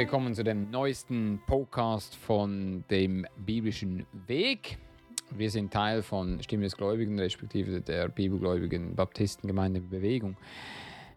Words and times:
Willkommen 0.00 0.32
zu 0.32 0.42
dem 0.42 0.70
neuesten 0.70 1.42
Podcast 1.46 2.16
von 2.16 2.84
dem 2.88 3.26
biblischen 3.36 4.06
Weg. 4.26 4.78
Wir 5.28 5.50
sind 5.50 5.74
Teil 5.74 6.00
von 6.00 6.42
Stimme 6.42 6.62
des 6.62 6.74
Gläubigen, 6.74 7.18
respektive 7.18 7.82
der 7.82 8.08
bibelgläubigen 8.08 8.94
Baptistengemeinde 8.94 9.82
Bewegung. 9.82 10.38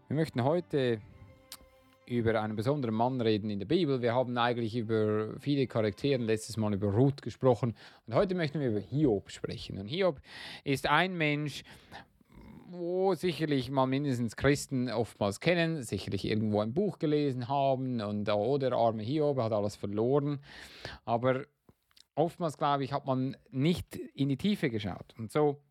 Wir 0.10 0.18
möchten 0.18 0.44
heute 0.44 1.00
über 2.06 2.42
einen 2.42 2.58
besonderen 2.58 2.94
Mann 2.94 3.22
reden 3.22 3.50
in 3.50 3.60
der 3.60 3.68
Bibel. 3.68 4.02
Wir 4.02 4.14
haben 4.14 4.38
eigentlich 4.38 4.76
über 4.76 5.30
viele 5.40 5.66
Charaktere 5.66 6.22
letztes 6.22 6.58
Mal 6.58 6.74
über 6.74 6.92
Ruth 6.92 7.22
gesprochen 7.22 7.76
und 8.06 8.16
heute 8.16 8.36
möchten 8.36 8.60
wir 8.60 8.68
über 8.68 8.82
Hiob 8.82 9.32
sprechen. 9.32 9.80
Und 9.80 9.88
Hiob 9.88 10.20
ist 10.66 10.90
ein 10.90 11.16
Mensch, 11.16 11.64
wo 12.74 13.14
sicherlich 13.14 13.70
mal 13.70 13.86
mindestens 13.86 14.36
Christen 14.36 14.90
oftmals 14.90 15.40
kennen, 15.40 15.84
sicherlich 15.84 16.26
irgendwo 16.26 16.62
ein 16.62 16.74
Buch 16.74 17.00
gelesen 17.00 17.48
haben 17.48 18.02
und 18.02 18.30
oh, 18.30 18.58
der 18.58 18.74
arme 18.74 19.04
Hiob 19.04 19.38
hat 19.40 19.52
alles 19.52 19.76
verloren. 19.76 20.40
Aber 21.06 21.44
oftmals, 22.16 22.58
glaube 22.58 22.84
ich, 22.84 22.92
hat 22.92 23.06
man 23.06 23.38
nicht 23.52 23.96
in 23.96 24.30
die 24.30 24.38
Tiefe 24.38 24.70
geschaut. 24.70 25.14
Und 25.18 25.32
so 25.32 25.62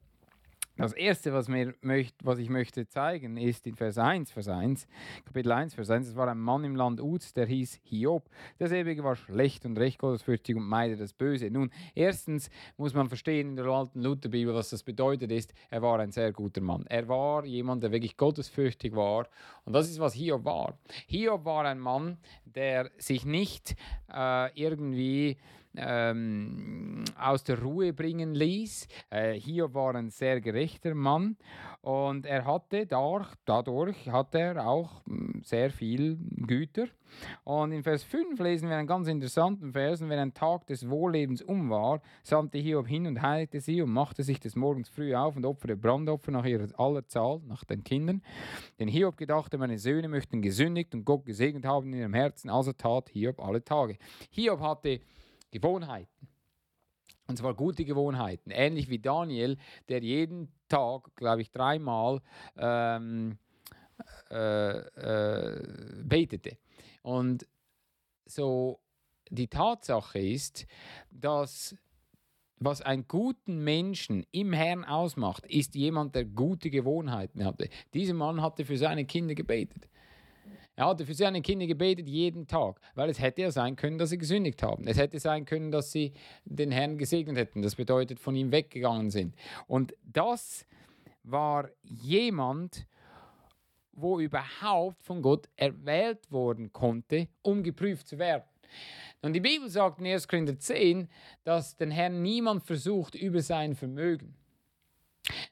das 0.82 0.94
erste, 0.94 1.32
was, 1.32 1.46
mir 1.46 1.74
möcht, 1.80 2.16
was 2.24 2.40
ich 2.40 2.48
möchte 2.48 2.88
zeigen, 2.88 3.36
ist 3.36 3.68
in 3.68 3.76
Vers 3.76 3.98
1, 3.98 4.32
Vers 4.32 4.48
1, 4.48 4.88
Kapitel 5.24 5.52
1, 5.52 5.74
Vers 5.74 5.90
1. 5.90 6.08
Es 6.08 6.16
war 6.16 6.26
ein 6.26 6.40
Mann 6.40 6.64
im 6.64 6.74
Land 6.74 7.00
Uz, 7.00 7.32
der 7.32 7.46
hieß 7.46 7.78
Hiob. 7.84 8.28
Der 8.58 8.68
Ewige 8.72 9.04
war 9.04 9.14
schlecht 9.14 9.64
und 9.64 9.78
recht 9.78 10.00
gottesfürchtig 10.00 10.56
und 10.56 10.64
meide 10.64 10.96
das 10.96 11.12
Böse. 11.12 11.52
Nun, 11.52 11.70
erstens 11.94 12.50
muss 12.76 12.94
man 12.94 13.08
verstehen 13.08 13.50
in 13.50 13.56
der 13.56 13.66
alten 13.66 14.02
Lutherbibel, 14.02 14.54
was 14.54 14.70
das 14.70 14.82
bedeutet 14.82 15.30
ist. 15.30 15.54
Er 15.70 15.82
war 15.82 16.00
ein 16.00 16.10
sehr 16.10 16.32
guter 16.32 16.60
Mann. 16.60 16.84
Er 16.88 17.06
war 17.06 17.44
jemand, 17.44 17.84
der 17.84 17.92
wirklich 17.92 18.16
gottesfürchtig 18.16 18.96
war. 18.96 19.28
Und 19.64 19.74
das 19.74 19.88
ist, 19.88 20.00
was 20.00 20.14
Hiob 20.14 20.44
war. 20.44 20.76
Hiob 21.06 21.44
war 21.44 21.64
ein 21.64 21.78
Mann, 21.78 22.18
der 22.44 22.90
sich 22.98 23.24
nicht 23.24 23.76
äh, 24.12 24.60
irgendwie 24.60 25.36
ähm, 25.76 27.04
aus 27.18 27.44
der 27.44 27.60
Ruhe 27.62 27.92
bringen 27.92 28.34
ließ. 28.34 28.88
Äh, 29.10 29.34
Hiob 29.34 29.74
war 29.74 29.94
ein 29.94 30.10
sehr 30.10 30.40
gerechter 30.40 30.94
Mann 30.94 31.36
und 31.80 32.26
er 32.26 32.44
hatte 32.44 32.86
dadurch, 32.86 33.28
dadurch 33.44 34.08
hat 34.08 34.34
er 34.34 34.66
auch 34.66 35.04
hm, 35.06 35.42
sehr 35.44 35.70
viel 35.70 36.18
Güter. 36.46 36.86
Und 37.44 37.72
in 37.72 37.82
Vers 37.82 38.04
5 38.04 38.38
lesen 38.40 38.68
wir 38.68 38.76
einen 38.76 38.86
ganz 38.86 39.08
interessanten 39.08 39.72
Vers. 39.72 40.00
Und 40.00 40.08
wenn 40.08 40.18
ein 40.18 40.32
Tag 40.34 40.66
des 40.66 40.88
Wohllebens 40.88 41.42
um 41.42 41.70
war, 41.70 42.00
sandte 42.22 42.58
Hiob 42.58 42.86
hin 42.86 43.06
und 43.06 43.20
heilte 43.20 43.60
sie 43.60 43.82
und 43.82 43.90
machte 43.90 44.22
sich 44.22 44.40
des 44.40 44.56
Morgens 44.56 44.88
früh 44.88 45.14
auf 45.14 45.36
und 45.36 45.44
opferte 45.44 45.76
Brandopfer 45.76 46.30
nach 46.30 46.44
ihrer 46.44 46.68
aller 46.78 47.06
Zahl, 47.06 47.40
nach 47.46 47.64
den 47.64 47.84
Kindern. 47.84 48.22
Denn 48.78 48.88
Hiob 48.88 49.16
gedachte, 49.16 49.58
meine 49.58 49.78
Söhne 49.78 50.08
möchten 50.08 50.40
gesündigt 50.40 50.94
und 50.94 51.04
Gott 51.04 51.24
gesegnet 51.24 51.64
haben 51.64 51.92
in 51.92 52.00
ihrem 52.00 52.14
Herzen, 52.14 52.48
also 52.48 52.72
tat 52.72 53.10
Hiob 53.10 53.40
alle 53.40 53.64
Tage. 53.64 53.98
Hiob 54.30 54.60
hatte 54.60 55.00
Gewohnheiten. 55.52 56.28
Und 57.28 57.36
zwar 57.36 57.54
gute 57.54 57.84
Gewohnheiten. 57.84 58.50
Ähnlich 58.50 58.88
wie 58.88 58.98
Daniel, 58.98 59.56
der 59.88 60.02
jeden 60.02 60.52
Tag, 60.68 61.14
glaube 61.14 61.42
ich, 61.42 61.52
dreimal 61.52 62.20
ähm, 62.56 63.38
äh, 64.30 64.78
äh, 64.78 66.02
betete. 66.02 66.58
Und 67.02 67.46
so 68.26 68.80
die 69.30 69.48
Tatsache 69.48 70.18
ist, 70.18 70.66
dass 71.10 71.76
was 72.58 72.82
einen 72.82 73.08
guten 73.08 73.64
Menschen 73.64 74.24
im 74.30 74.52
Herrn 74.52 74.84
ausmacht, 74.84 75.46
ist 75.46 75.74
jemand, 75.74 76.14
der 76.14 76.24
gute 76.24 76.70
Gewohnheiten 76.70 77.44
hatte. 77.44 77.68
Dieser 77.94 78.14
Mann 78.14 78.40
hatte 78.40 78.64
für 78.64 78.76
seine 78.76 79.04
Kinder 79.04 79.34
gebetet. 79.34 79.88
Er 80.82 80.88
hatte 80.88 81.06
für 81.06 81.14
seine 81.14 81.42
Kinder 81.42 81.68
gebetet 81.68 82.08
jeden 82.08 82.48
Tag, 82.48 82.80
weil 82.96 83.08
es 83.08 83.20
hätte 83.20 83.42
ja 83.42 83.52
sein 83.52 83.76
können, 83.76 83.98
dass 83.98 84.10
sie 84.10 84.18
gesündigt 84.18 84.64
haben. 84.64 84.88
Es 84.88 84.96
hätte 84.96 85.20
sein 85.20 85.44
können, 85.44 85.70
dass 85.70 85.92
sie 85.92 86.12
den 86.44 86.72
Herrn 86.72 86.98
gesegnet 86.98 87.36
hätten. 87.36 87.62
Das 87.62 87.76
bedeutet, 87.76 88.18
von 88.18 88.34
ihm 88.34 88.50
weggegangen 88.50 89.08
sind. 89.10 89.36
Und 89.68 89.94
das 90.02 90.66
war 91.22 91.68
jemand, 91.84 92.88
wo 93.92 94.18
überhaupt 94.18 95.04
von 95.04 95.22
Gott 95.22 95.48
erwählt 95.54 96.32
worden 96.32 96.72
konnte, 96.72 97.28
um 97.42 97.62
geprüft 97.62 98.08
zu 98.08 98.18
werden. 98.18 98.42
Und 99.20 99.34
die 99.34 99.40
Bibel 99.40 99.68
sagt 99.68 100.00
in 100.00 100.06
1. 100.08 100.26
Korinther 100.26 100.58
10, 100.58 101.08
dass 101.44 101.76
den 101.76 101.92
Herrn 101.92 102.22
niemand 102.22 102.64
versucht 102.64 103.14
über 103.14 103.40
sein 103.40 103.76
Vermögen. 103.76 104.34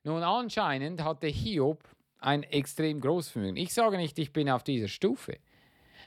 Nun 0.03 0.25
anscheinend 0.25 1.05
hatte 1.05 1.29
Hiob 1.29 1.85
ein 2.21 2.43
extrem 2.45 3.01
großes 3.01 3.33
Vermögen. 3.33 3.57
Ich 3.57 3.73
sage 3.73 3.97
nicht, 3.97 4.19
ich 4.19 4.33
bin 4.33 4.49
auf 4.49 4.63
dieser 4.63 4.89
Stufe. 4.89 5.39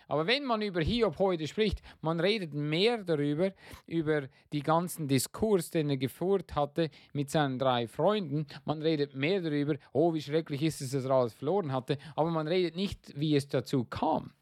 Aber 0.08 0.28
wenn 0.28 0.44
man 0.44 0.62
über 0.62 0.82
Hiob 0.82 1.18
heute 1.20 1.48
spricht, 1.48 1.82
man 2.02 2.20
redet 2.20 2.54
mehr 2.54 3.04
darüber, 3.04 3.54
über 3.88 4.28
die 4.52 4.62
ganzen 4.62 5.08
Diskurs, 5.08 5.70
den 5.70 5.90
er 5.90 5.98
geführt 5.98 6.56
hatte 6.56 6.90
mit 7.14 7.30
seinen 7.30 7.58
drei 7.58 7.88
Freunden. 7.88 8.46
Man 8.66 8.82
redet 8.82 9.16
mehr 9.16 9.42
darüber, 9.42 9.76
oh, 9.94 10.14
wie 10.14 10.22
schrecklich 10.22 10.62
ist 10.62 10.82
es, 10.82 10.92
dass 10.92 11.06
er 11.06 11.12
alles 11.12 11.34
verloren 11.34 11.72
hatte. 11.72 11.98
Aber 12.16 12.30
man 12.32 12.48
redet 12.48 12.76
nicht, 12.76 13.18
wie 13.18 13.36
es 13.36 13.48
dazu 13.48 13.86
kam. 13.86 14.34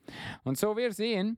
Und 0.44 0.58
so 0.58 0.76
wir 0.76 0.92
sehen, 0.94 1.38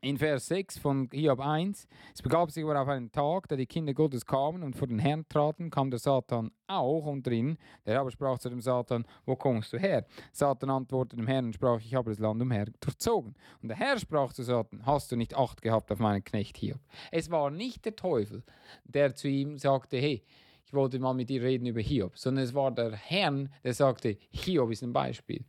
in 0.00 0.16
Vers 0.16 0.46
6 0.46 0.78
von 0.78 1.08
Hiob 1.12 1.40
1, 1.40 1.88
es 2.14 2.22
begab 2.22 2.50
sich 2.50 2.62
aber 2.62 2.80
auf 2.80 2.88
einen 2.88 3.10
Tag, 3.10 3.48
da 3.48 3.56
die 3.56 3.66
Kinder 3.66 3.94
Gottes 3.94 4.24
kamen 4.24 4.62
und 4.62 4.76
vor 4.76 4.86
den 4.86 5.00
Herrn 5.00 5.28
traten, 5.28 5.70
kam 5.70 5.90
der 5.90 5.98
Satan 5.98 6.52
auch 6.68 7.06
unter 7.06 7.32
ihnen. 7.32 7.58
Der 7.84 8.00
aber 8.00 8.10
sprach 8.10 8.38
zu 8.38 8.48
dem 8.48 8.60
Satan, 8.60 9.04
wo 9.26 9.34
kommst 9.34 9.72
du 9.72 9.78
her? 9.78 10.06
Satan 10.32 10.70
antwortete 10.70 11.16
dem 11.16 11.26
Herrn 11.26 11.46
und 11.46 11.54
sprach, 11.54 11.80
ich 11.80 11.94
habe 11.94 12.10
das 12.10 12.20
Land 12.20 12.40
umher 12.40 12.66
durchzogen. 12.80 13.34
Und 13.60 13.68
der 13.68 13.76
Herr 13.76 13.98
sprach 13.98 14.32
zu 14.32 14.44
Satan, 14.44 14.86
hast 14.86 15.10
du 15.10 15.16
nicht 15.16 15.36
Acht 15.36 15.62
gehabt 15.62 15.90
auf 15.90 15.98
meinen 15.98 16.22
Knecht 16.22 16.56
Hiob? 16.58 16.80
Es 17.10 17.30
war 17.30 17.50
nicht 17.50 17.84
der 17.84 17.96
Teufel, 17.96 18.44
der 18.84 19.14
zu 19.14 19.28
ihm 19.28 19.58
sagte, 19.58 19.96
hey, 19.96 20.22
ich 20.64 20.74
wollte 20.74 20.98
mal 20.98 21.14
mit 21.14 21.30
dir 21.30 21.42
reden 21.42 21.66
über 21.66 21.80
Hiob, 21.80 22.16
sondern 22.16 22.44
es 22.44 22.54
war 22.54 22.70
der 22.70 22.94
Herr, 22.94 23.48
der 23.64 23.74
sagte, 23.74 24.16
Hiob 24.30 24.70
ist 24.70 24.82
ein 24.82 24.92
Beispiel. 24.92 25.44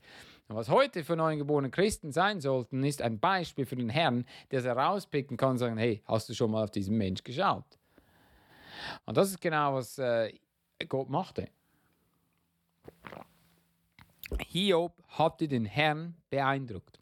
Was 0.51 0.67
heute 0.67 1.03
für 1.03 1.15
neugeborene 1.15 1.69
Christen 1.69 2.11
sein 2.11 2.41
sollten, 2.41 2.83
ist 2.83 3.03
ein 3.03 3.19
Beispiel 3.19 3.67
für 3.67 3.75
den 3.75 3.89
Herrn, 3.89 4.25
der 4.49 4.59
es 4.59 4.65
herauspicken 4.65 5.37
kann 5.37 5.51
und 5.51 5.57
sagen, 5.59 5.77
hey, 5.77 6.01
hast 6.05 6.27
du 6.27 6.33
schon 6.33 6.49
mal 6.49 6.63
auf 6.63 6.71
diesen 6.71 6.97
Mensch 6.97 7.23
geschaut? 7.23 7.77
Und 9.05 9.15
das 9.15 9.29
ist 9.29 9.39
genau, 9.39 9.75
was 9.75 9.99
äh, 9.99 10.33
Gott 10.87 11.07
machte. 11.07 11.49
Hiob 14.47 14.93
hatte 15.09 15.47
den 15.47 15.65
Herrn 15.65 16.15
beeindruckt. 16.31 16.99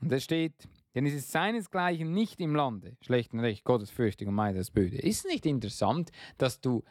Und 0.00 0.10
es 0.10 0.24
steht, 0.24 0.68
denn 0.96 1.06
es 1.06 1.14
ist 1.14 1.30
seinesgleichen 1.30 2.12
nicht 2.12 2.40
im 2.40 2.56
Lande, 2.56 2.96
schlechten 3.02 3.38
Recht, 3.38 3.62
Gottesfürchtig 3.62 4.26
und 4.26 4.34
meint 4.34 4.58
das 4.58 4.72
Böde. 4.72 4.98
Ist 4.98 5.24
es 5.24 5.30
nicht 5.30 5.46
interessant, 5.46 6.10
dass 6.38 6.60
du 6.60 6.82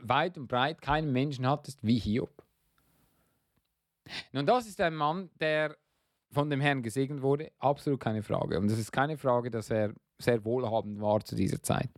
weit 0.00 0.36
und 0.36 0.48
breit 0.48 0.82
keinen 0.82 1.12
Menschen 1.12 1.46
hattest 1.46 1.78
wie 1.86 1.98
Hiob? 2.00 2.41
Nun, 4.32 4.46
das 4.46 4.66
ist 4.66 4.80
ein 4.80 4.94
Mann, 4.94 5.30
der 5.40 5.76
von 6.30 6.48
dem 6.48 6.60
Herrn 6.60 6.82
gesegnet 6.82 7.22
wurde, 7.22 7.52
absolut 7.58 8.00
keine 8.00 8.22
Frage. 8.22 8.58
Und 8.58 8.70
es 8.70 8.78
ist 8.78 8.90
keine 8.90 9.16
Frage, 9.18 9.50
dass 9.50 9.70
er 9.70 9.92
sehr 10.18 10.44
wohlhabend 10.44 11.00
war 11.00 11.20
zu 11.24 11.34
dieser 11.36 11.62
Zeit. 11.62 11.90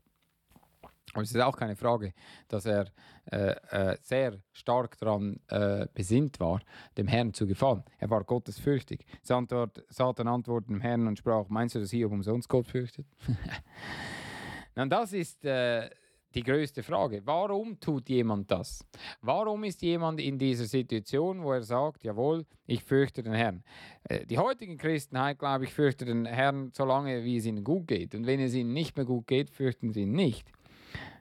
Aber 1.12 1.22
es 1.22 1.30
ist 1.30 1.40
auch 1.40 1.56
keine 1.56 1.76
Frage, 1.76 2.12
dass 2.48 2.66
er 2.66 2.90
äh, 3.30 3.54
äh, 3.70 3.96
sehr 4.02 4.38
stark 4.52 4.98
daran 4.98 5.38
äh, 5.48 5.86
besinnt 5.94 6.40
war, 6.40 6.60
dem 6.96 7.06
Herrn 7.06 7.32
zu 7.32 7.46
gefallen. 7.46 7.84
Er 7.98 8.10
war 8.10 8.24
gottesfürchtig. 8.24 9.06
Satan 9.22 10.28
antwortete 10.28 10.72
dem 10.72 10.80
Herrn 10.80 11.06
und 11.06 11.18
sprach: 11.18 11.48
Meinst 11.48 11.76
du, 11.76 11.80
dass 11.80 11.90
Hiob 11.90 12.10
umsonst 12.10 12.48
Gott 12.48 12.66
fürchtet? 12.66 13.06
Nun, 14.74 14.90
das 14.90 15.12
ist 15.12 15.44
äh, 15.44 15.88
die 16.34 16.42
größte 16.42 16.82
Frage. 16.82 17.22
Warum 17.24 17.78
tut 17.80 18.08
jemand 18.08 18.50
das? 18.50 18.84
Warum 19.22 19.64
ist 19.64 19.82
jemand 19.82 20.20
in 20.20 20.38
dieser 20.38 20.64
Situation, 20.64 21.42
wo 21.42 21.52
er 21.52 21.62
sagt, 21.62 22.04
jawohl, 22.04 22.44
ich 22.66 22.82
fürchte 22.82 23.22
den 23.22 23.34
Herrn? 23.34 23.62
Äh, 24.04 24.26
die 24.26 24.38
heutigen 24.38 24.76
Christenheit, 24.76 25.38
glaube 25.38 25.64
ich, 25.64 25.72
fürchten 25.72 26.06
den 26.06 26.26
Herrn 26.26 26.70
so 26.74 26.84
lange, 26.84 27.24
wie 27.24 27.36
es 27.36 27.46
ihnen 27.46 27.64
gut 27.64 27.86
geht. 27.86 28.14
Und 28.14 28.26
wenn 28.26 28.40
es 28.40 28.54
ihnen 28.54 28.72
nicht 28.72 28.96
mehr 28.96 29.06
gut 29.06 29.26
geht, 29.26 29.50
fürchten 29.50 29.92
sie 29.92 30.02
ihn 30.02 30.12
nicht. 30.12 30.50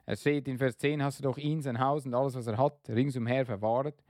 Es 0.06 0.20
steht 0.20 0.48
in 0.48 0.58
Vers 0.58 0.76
10, 0.78 1.02
hast 1.02 1.20
du 1.20 1.22
doch 1.22 1.38
ihn, 1.38 1.62
sein 1.62 1.80
Haus 1.80 2.04
und 2.04 2.14
alles, 2.14 2.34
was 2.34 2.46
er 2.46 2.58
hat, 2.58 2.78
ringsumher 2.88 3.46
verwahrt. 3.46 4.02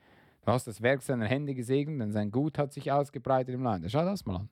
Du 0.45 0.53
hast 0.53 0.67
das 0.67 0.83
Werk 0.83 1.03
seiner 1.03 1.27
Hände 1.27 1.55
gesegnet, 1.55 2.01
denn 2.01 2.13
sein 2.13 2.31
Gut 2.31 2.59
hat 2.59 2.73
sich 2.73 2.91
ausgebreitet 2.91 3.55
im 3.55 3.63
Land. 3.63 3.91
Schau 3.91 4.05
das 4.05 4.27
mal 4.27 4.37
an. 4.37 4.49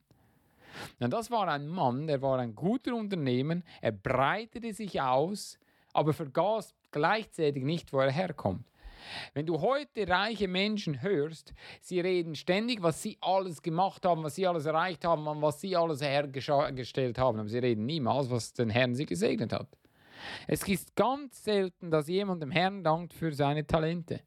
Und 0.99 1.13
das 1.13 1.29
war 1.29 1.47
ein 1.47 1.67
Mann, 1.67 2.07
der 2.07 2.21
war 2.21 2.39
ein 2.39 2.55
guter 2.55 2.95
Unternehmer, 2.95 3.61
er 3.81 3.91
breitete 3.91 4.73
sich 4.73 4.99
aus, 5.01 5.59
aber 5.93 6.13
vergaß 6.13 6.75
gleichzeitig 6.91 7.63
nicht, 7.63 7.93
wo 7.93 7.99
er 7.99 8.11
herkommt. 8.11 8.65
Wenn 9.33 9.45
du 9.45 9.61
heute 9.61 10.07
reiche 10.07 10.47
Menschen 10.47 11.01
hörst, 11.01 11.53
sie 11.81 11.99
reden 11.99 12.35
ständig, 12.35 12.81
was 12.81 13.01
sie 13.01 13.17
alles 13.21 13.61
gemacht 13.61 14.05
haben, 14.05 14.23
was 14.23 14.35
sie 14.35 14.47
alles 14.47 14.65
erreicht 14.65 15.05
haben, 15.05 15.25
was 15.41 15.61
sie 15.61 15.75
alles 15.75 16.01
hergestellt 16.01 17.17
haben, 17.17 17.39
aber 17.39 17.49
sie 17.49 17.59
reden 17.59 17.85
niemals, 17.85 18.29
was 18.29 18.53
den 18.53 18.69
Herrn 18.69 18.95
sie 18.95 19.05
gesegnet 19.05 19.53
hat. 19.53 19.67
Es 20.47 20.67
ist 20.67 20.95
ganz 20.95 21.43
selten, 21.43 21.91
dass 21.91 22.07
jemand 22.07 22.41
dem 22.41 22.51
Herrn 22.51 22.83
dankt 22.83 23.13
für 23.13 23.33
seine 23.33 23.67
Talente. 23.67 24.21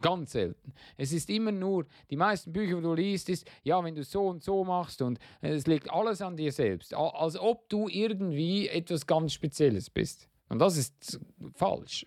Ganz 0.00 0.32
selten. 0.32 0.74
Es 0.98 1.12
ist 1.12 1.30
immer 1.30 1.52
nur, 1.52 1.86
die 2.10 2.16
meisten 2.16 2.52
Bücher, 2.52 2.76
die 2.76 2.82
du 2.82 2.92
liest, 2.92 3.30
ist, 3.30 3.50
ja, 3.64 3.82
wenn 3.82 3.94
du 3.94 4.04
so 4.04 4.28
und 4.28 4.42
so 4.42 4.62
machst 4.62 5.00
und 5.00 5.18
es 5.40 5.66
liegt 5.66 5.90
alles 5.90 6.20
an 6.20 6.36
dir 6.36 6.52
selbst. 6.52 6.94
Als 6.94 7.38
ob 7.38 7.68
du 7.70 7.88
irgendwie 7.88 8.68
etwas 8.68 9.06
ganz 9.06 9.32
Spezielles 9.32 9.88
bist. 9.88 10.28
Und 10.48 10.58
das 10.58 10.76
ist 10.76 11.20
falsch. 11.54 12.04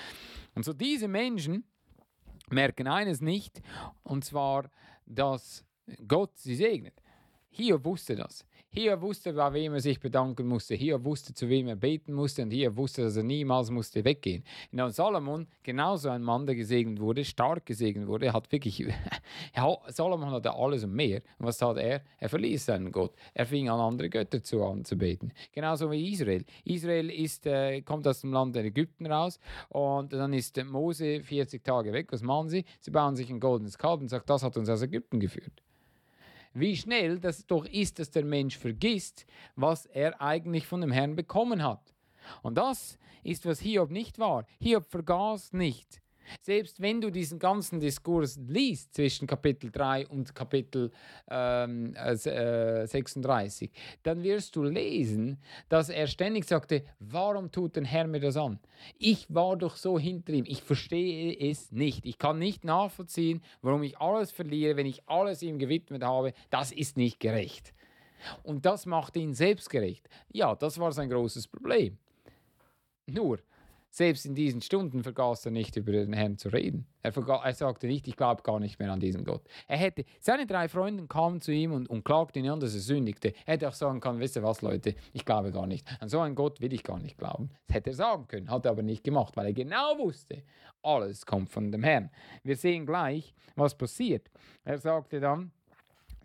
Und 0.54 0.64
so 0.64 0.72
diese 0.72 1.08
Menschen 1.08 1.64
merken 2.50 2.86
eines 2.86 3.20
nicht, 3.20 3.62
und 4.02 4.24
zwar, 4.24 4.70
dass 5.06 5.64
Gott 6.06 6.36
sie 6.38 6.54
segnet. 6.54 6.94
Hiob 7.50 7.84
wusste 7.84 8.14
das. 8.16 8.44
Hiob 8.74 9.02
wusste, 9.02 9.34
bei 9.34 9.52
wem 9.52 9.74
er 9.74 9.80
sich 9.80 10.00
bedanken 10.00 10.46
musste. 10.46 10.74
Hiob 10.74 11.04
wusste, 11.04 11.34
zu 11.34 11.46
wem 11.50 11.68
er 11.68 11.76
beten 11.76 12.14
musste. 12.14 12.40
Und 12.40 12.52
Hiob 12.52 12.74
wusste, 12.76 13.02
dass 13.02 13.16
er 13.16 13.22
niemals 13.22 13.70
musste 13.70 14.02
weggehen. 14.02 14.44
Und 14.72 14.94
Salomon, 14.94 15.46
genauso 15.62 16.08
ein 16.08 16.22
Mann, 16.22 16.46
der 16.46 16.54
gesegnet 16.54 16.98
wurde, 16.98 17.22
stark 17.22 17.66
gesegnet 17.66 18.08
wurde, 18.08 18.32
hat 18.32 18.50
wirklich, 18.50 18.82
Salomon 19.88 20.30
hatte 20.30 20.54
alles 20.54 20.84
und 20.84 20.94
mehr. 20.94 21.20
Und 21.38 21.44
was 21.44 21.58
tat 21.58 21.76
er? 21.76 22.00
Er 22.18 22.30
verließ 22.30 22.64
seinen 22.64 22.90
Gott. 22.90 23.12
Er 23.34 23.44
fing 23.44 23.68
an, 23.68 23.78
andere 23.78 24.08
Götter 24.08 24.42
zu 24.42 24.64
anzubeten. 24.64 25.34
Genauso 25.52 25.90
wie 25.90 26.10
Israel. 26.10 26.42
Israel 26.64 27.10
ist, 27.10 27.46
äh, 27.46 27.82
kommt 27.82 28.08
aus 28.08 28.22
dem 28.22 28.32
Land 28.32 28.56
Ägypten 28.56 29.04
raus 29.04 29.38
und 29.68 30.14
dann 30.14 30.32
ist 30.32 30.56
Mose 30.64 31.20
40 31.22 31.62
Tage 31.62 31.92
weg. 31.92 32.08
Was 32.10 32.22
machen 32.22 32.48
sie? 32.48 32.64
Sie 32.80 32.90
bauen 32.90 33.16
sich 33.16 33.28
ein 33.28 33.38
goldenes 33.38 33.76
Kalb 33.76 34.00
und 34.00 34.08
sagen, 34.08 34.24
das 34.26 34.42
hat 34.42 34.56
uns 34.56 34.70
aus 34.70 34.80
Ägypten 34.80 35.20
geführt 35.20 35.62
wie 36.54 36.76
schnell 36.76 37.18
das 37.18 37.46
doch 37.46 37.64
ist, 37.64 37.98
dass 37.98 38.10
der 38.10 38.24
Mensch 38.24 38.58
vergisst, 38.58 39.26
was 39.56 39.86
er 39.86 40.20
eigentlich 40.20 40.66
von 40.66 40.80
dem 40.80 40.92
Herrn 40.92 41.16
bekommen 41.16 41.62
hat. 41.62 41.94
Und 42.42 42.56
das 42.56 42.98
ist, 43.22 43.46
was 43.46 43.60
Hiob 43.60 43.90
nicht 43.90 44.18
war. 44.18 44.46
Hiob 44.60 44.84
vergaß 44.86 45.52
nicht, 45.52 46.01
selbst 46.40 46.80
wenn 46.80 47.00
du 47.00 47.10
diesen 47.10 47.38
ganzen 47.38 47.80
Diskurs 47.80 48.38
liest 48.46 48.94
zwischen 48.94 49.26
Kapitel 49.26 49.70
3 49.70 50.08
und 50.08 50.34
Kapitel 50.34 50.90
ähm, 51.30 51.94
äh, 51.94 52.86
36, 52.86 53.70
äh, 53.70 53.72
dann 54.02 54.22
wirst 54.22 54.56
du 54.56 54.62
lesen, 54.62 55.38
dass 55.68 55.88
er 55.88 56.06
ständig 56.06 56.44
sagte, 56.44 56.84
warum 56.98 57.50
tut 57.50 57.76
der 57.76 57.84
Herr 57.84 58.06
mir 58.06 58.20
das 58.20 58.36
an? 58.36 58.58
Ich 58.98 59.26
war 59.28 59.56
doch 59.56 59.76
so 59.76 59.98
hinter 59.98 60.32
ihm, 60.32 60.44
ich 60.46 60.62
verstehe 60.62 61.36
es 61.50 61.72
nicht. 61.72 62.04
Ich 62.06 62.18
kann 62.18 62.38
nicht 62.38 62.64
nachvollziehen, 62.64 63.42
warum 63.60 63.82
ich 63.82 63.98
alles 63.98 64.30
verliere, 64.30 64.76
wenn 64.76 64.86
ich 64.86 65.08
alles 65.08 65.42
ihm 65.42 65.58
gewidmet 65.58 66.02
habe. 66.02 66.32
Das 66.50 66.72
ist 66.72 66.96
nicht 66.96 67.20
gerecht. 67.20 67.72
Und 68.42 68.64
das 68.66 68.86
machte 68.86 69.18
ihn 69.18 69.34
selbstgerecht. 69.34 70.08
Ja, 70.30 70.54
das 70.54 70.78
war 70.78 70.92
sein 70.92 71.10
großes 71.10 71.48
Problem. 71.48 71.98
Nur, 73.06 73.40
selbst 73.92 74.24
in 74.24 74.34
diesen 74.34 74.62
Stunden 74.62 75.02
vergaß 75.02 75.44
er 75.44 75.52
nicht 75.52 75.76
über 75.76 75.92
den 75.92 76.14
Herrn 76.14 76.38
zu 76.38 76.48
reden. 76.48 76.86
Er, 77.02 77.14
er 77.14 77.54
sagte 77.54 77.86
nicht, 77.86 78.08
ich 78.08 78.16
glaube 78.16 78.42
gar 78.42 78.58
nicht 78.58 78.78
mehr 78.78 78.90
an 78.90 79.00
diesen 79.00 79.22
Gott. 79.22 79.42
Er 79.68 79.76
hätte, 79.76 80.06
seine 80.18 80.46
drei 80.46 80.66
Freunde 80.68 81.06
kamen 81.06 81.42
zu 81.42 81.52
ihm 81.52 81.72
und, 81.72 81.90
und 81.90 82.02
klagten 82.02 82.42
ihn 82.42 82.50
an, 82.50 82.58
dass 82.58 82.74
er 82.74 82.80
sündigte. 82.80 83.34
Er 83.44 83.54
hätte 83.54 83.68
auch 83.68 83.74
sagen 83.74 84.00
können, 84.00 84.18
wisst 84.18 84.36
ihr 84.36 84.42
was, 84.42 84.62
Leute, 84.62 84.94
ich 85.12 85.26
glaube 85.26 85.52
gar 85.52 85.66
nicht. 85.66 85.86
An 86.00 86.08
so 86.08 86.20
einen 86.20 86.34
Gott 86.34 86.62
will 86.62 86.72
ich 86.72 86.82
gar 86.82 86.98
nicht 86.98 87.18
glauben. 87.18 87.50
Das 87.66 87.76
hätte 87.76 87.90
er 87.90 87.96
sagen 87.96 88.26
können, 88.28 88.50
hat 88.50 88.64
er 88.64 88.70
aber 88.70 88.82
nicht 88.82 89.04
gemacht, 89.04 89.36
weil 89.36 89.46
er 89.46 89.52
genau 89.52 89.98
wusste, 89.98 90.42
alles 90.82 91.26
kommt 91.26 91.50
von 91.50 91.70
dem 91.70 91.82
Herrn. 91.82 92.08
Wir 92.42 92.56
sehen 92.56 92.86
gleich, 92.86 93.34
was 93.56 93.76
passiert. 93.76 94.30
Er 94.64 94.78
sagte 94.78 95.20
dann, 95.20 95.52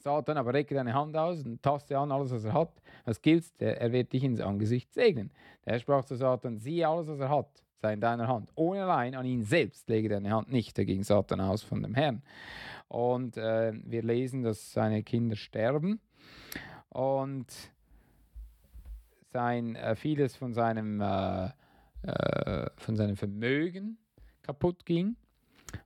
Satan, 0.07 0.37
aber 0.37 0.53
recke 0.53 0.73
deine 0.73 0.93
Hand 0.93 1.17
aus 1.17 1.43
und 1.43 1.61
taste 1.61 1.97
an 1.97 2.13
alles, 2.13 2.31
was 2.31 2.45
er 2.45 2.53
hat. 2.53 2.71
Was 3.03 3.21
gilt, 3.21 3.43
er 3.59 3.91
wird 3.91 4.13
dich 4.13 4.23
ins 4.23 4.39
Angesicht 4.39 4.93
segnen. 4.93 5.31
Der 5.65 5.79
sprach 5.79 6.05
zu 6.05 6.15
Satan, 6.15 6.57
siehe 6.57 6.87
alles, 6.87 7.09
was 7.09 7.19
er 7.19 7.29
hat, 7.29 7.49
sei 7.81 7.91
in 7.93 7.99
deiner 7.99 8.29
Hand. 8.29 8.49
Ohne 8.55 8.83
allein 8.83 9.15
an 9.15 9.25
ihn 9.25 9.43
selbst 9.43 9.89
lege 9.89 10.07
deine 10.07 10.31
Hand 10.31 10.49
nicht. 10.49 10.77
Da 10.77 10.85
ging 10.85 11.03
Satan 11.03 11.41
aus 11.41 11.61
von 11.61 11.83
dem 11.83 11.93
Herrn. 11.93 12.21
Und 12.87 13.35
äh, 13.35 13.73
wir 13.73 14.01
lesen, 14.01 14.43
dass 14.43 14.71
seine 14.71 15.03
Kinder 15.03 15.35
sterben 15.35 15.99
und 16.87 17.47
sein, 19.33 19.75
äh, 19.75 19.93
vieles 19.95 20.37
von 20.37 20.53
seinem, 20.53 21.01
äh, 21.01 21.49
äh 22.03 22.69
von 22.77 22.95
seinem 22.95 23.17
Vermögen 23.17 23.97
kaputt 24.41 24.85
ging. 24.85 25.17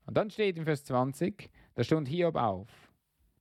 Und 0.06 0.15
dann 0.15 0.29
steht 0.29 0.57
in 0.57 0.65
Vers 0.65 0.83
20, 0.83 1.50
da 1.74 1.83
stund 1.83 2.07
Hiob 2.07 2.35
auf 2.35 2.90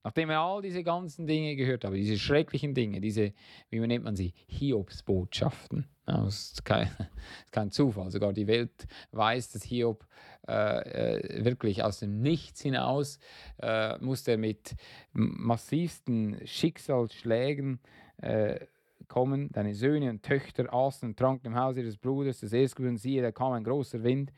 Nachdem 0.03 0.31
er 0.31 0.39
all 0.39 0.61
diese 0.61 0.83
ganzen 0.83 1.27
Dinge 1.27 1.55
gehört 1.55 1.83
hat, 1.83 1.93
diese 1.93 2.17
schrecklichen 2.17 2.73
Dinge, 2.73 3.01
diese, 3.01 3.33
wie 3.69 3.79
nennt 3.79 4.03
man 4.03 4.15
sie, 4.15 4.33
Hiobsbotschaften. 4.47 5.87
Ja, 6.07 6.23
das, 6.23 6.53
ist 6.53 6.65
kein, 6.65 6.89
kein 7.51 7.71
Zufall. 7.71 8.09
Sogar 8.09 8.33
die 8.33 8.47
Welt 8.47 8.87
weiß, 9.11 9.51
dass 9.51 9.63
Hiob 9.63 10.07
äh, 10.47 10.53
äh 10.53 11.45
wirklich 11.45 11.83
aus 11.83 11.99
dem 11.99 12.21
Nichts 12.21 12.61
hinaus 12.61 13.19
äh, 13.61 13.97
musste 13.99 14.37
mit 14.37 14.75
massivsten 15.13 16.45
Schicksalsschlägen 16.45 17.79
äh, 18.17 18.59
kommen. 19.07 19.49
Deine 19.51 19.75
Söhne 19.75 20.09
und 20.09 20.23
Töchter 20.23 20.73
aßen 20.73 21.09
und 21.09 21.19
tranken 21.19 21.47
im 21.47 21.55
Haus 21.55 21.77
ihres 21.77 21.97
Bruders, 21.97 22.39
des 22.39 22.53
Erstgeborenen, 22.53 22.97
siehe, 22.97 23.21
da 23.21 23.31
kam 23.31 23.53
ein 23.53 23.63
großer 23.63 24.03
Wind 24.03 24.33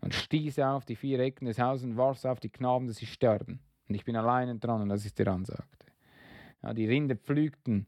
und 0.00 0.14
stieß 0.14 0.60
auf 0.60 0.84
die 0.84 0.96
vier 0.96 1.18
Ecken 1.18 1.46
des 1.46 1.58
Hauses 1.58 1.84
und 1.84 1.96
warf 1.96 2.24
auf 2.24 2.38
die 2.38 2.50
Knaben, 2.50 2.86
dass 2.86 2.96
sie 2.96 3.06
sterben. 3.06 3.60
Und 3.88 3.94
ich 3.94 4.04
bin 4.04 4.16
alleine 4.16 4.56
dran 4.56 4.82
und 4.82 4.88
das 4.88 5.04
ist 5.04 5.18
der 5.18 5.28
Ansagte. 5.28 5.86
Ja, 6.62 6.74
die 6.74 6.86
Rinder 6.86 7.16
pflügten 7.16 7.86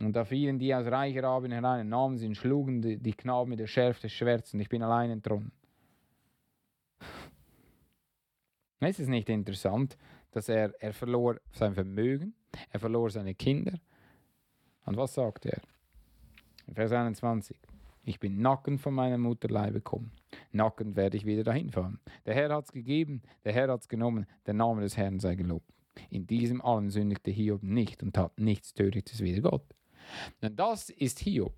und 0.00 0.14
da 0.14 0.24
fielen 0.24 0.58
die 0.58 0.74
aus 0.74 0.86
reicher 0.86 1.24
Abend 1.24 1.54
herein, 1.54 1.88
nahmen 1.88 2.18
sie 2.18 2.26
und 2.26 2.34
schlugen 2.34 2.82
die, 2.82 2.98
die 2.98 3.12
Knaben 3.12 3.50
mit 3.50 3.60
der 3.60 3.66
Schärfe 3.66 4.02
des 4.02 4.12
Schwerts 4.12 4.52
und 4.52 4.60
ich 4.60 4.68
bin 4.68 4.82
alleine 4.82 5.18
dran. 5.18 5.52
Es 8.80 8.98
ist 8.98 9.08
nicht 9.08 9.28
interessant, 9.30 9.96
dass 10.32 10.48
er, 10.48 10.74
er 10.80 10.92
verlor 10.92 11.40
sein 11.52 11.74
Vermögen, 11.74 12.34
er 12.70 12.80
verlor 12.80 13.08
seine 13.08 13.34
Kinder. 13.34 13.78
Und 14.84 14.96
was 14.96 15.14
sagt 15.14 15.46
er? 15.46 15.62
Vers 16.72 16.92
21. 16.92 17.56
Ich 18.04 18.20
bin 18.20 18.40
nackend 18.40 18.80
von 18.80 18.94
meiner 18.94 19.16
Mutterleib 19.16 19.72
gekommen. 19.72 20.12
Nackend 20.52 20.94
werde 20.94 21.16
ich 21.16 21.24
wieder 21.24 21.42
dahin 21.42 21.70
fahren. 21.70 22.00
Der 22.26 22.34
Herr 22.34 22.54
hat 22.54 22.66
es 22.66 22.72
gegeben, 22.72 23.22
der 23.44 23.52
Herr 23.52 23.68
hat 23.68 23.80
es 23.80 23.88
genommen, 23.88 24.26
der 24.46 24.54
Name 24.54 24.82
des 24.82 24.96
Herrn 24.96 25.20
sei 25.20 25.34
gelobt. 25.34 25.72
In 26.10 26.26
diesem 26.26 26.60
allen 26.60 26.90
sündigte 26.90 27.30
Hiob 27.30 27.62
nicht 27.62 28.02
und 28.02 28.14
tat 28.14 28.38
nichts 28.38 28.74
Törichtes 28.74 29.20
wider 29.20 29.42
Gott. 29.48 29.64
Denn 30.42 30.54
das 30.54 30.90
ist 30.90 31.18
Hiob, 31.20 31.54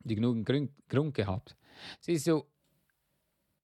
die 0.00 0.14
genug 0.14 0.44
Grund, 0.44 0.70
Grund 0.88 1.14
gehabt. 1.14 1.56
Ist 2.06 2.24
so, 2.24 2.46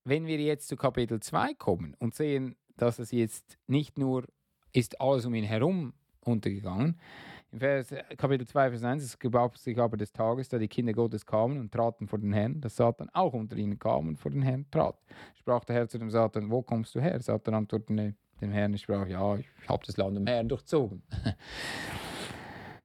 wenn 0.04 0.26
wir 0.26 0.40
jetzt 0.40 0.68
zu 0.68 0.76
Kapitel 0.76 1.20
2 1.20 1.54
kommen 1.54 1.94
und 1.98 2.14
sehen, 2.14 2.56
dass 2.76 2.98
es 2.98 3.12
jetzt 3.12 3.58
nicht 3.66 3.96
nur 3.96 4.26
ist 4.72 5.00
alles 5.00 5.24
um 5.24 5.34
ihn 5.34 5.44
herum 5.44 5.94
untergegangen, 6.20 6.98
in 7.52 7.60
Vers, 7.60 7.94
Kapitel 8.16 8.46
2, 8.46 8.70
Vers 8.70 8.82
1, 8.82 9.02
es 9.02 9.18
gab 9.18 9.56
sich 9.56 9.78
aber 9.78 9.96
des 9.96 10.12
Tages, 10.12 10.48
da 10.48 10.58
die 10.58 10.68
Kinder 10.68 10.92
Gottes 10.92 11.24
kamen 11.24 11.58
und 11.58 11.72
traten 11.72 12.08
vor 12.08 12.18
den 12.18 12.32
Herrn, 12.32 12.60
dass 12.60 12.76
Satan 12.76 13.08
auch 13.12 13.32
unter 13.32 13.56
ihnen 13.56 13.78
kam 13.78 14.08
und 14.08 14.18
vor 14.18 14.30
den 14.30 14.42
Herrn 14.42 14.66
trat. 14.70 14.96
Sprach 15.34 15.64
der 15.64 15.76
Herr 15.76 15.88
zu 15.88 15.98
dem 15.98 16.10
Satan, 16.10 16.50
wo 16.50 16.62
kommst 16.62 16.94
du 16.94 17.00
her? 17.00 17.20
Satan 17.20 17.54
antwortete 17.54 18.14
dem 18.40 18.50
Herrn, 18.50 18.74
ich 18.74 18.82
sprach, 18.82 19.06
ja, 19.06 19.36
ich 19.36 19.46
habe 19.68 19.82
das 19.86 19.96
Land 19.96 20.16
dem 20.16 20.26
Herrn 20.26 20.48
durchzogen. 20.48 21.02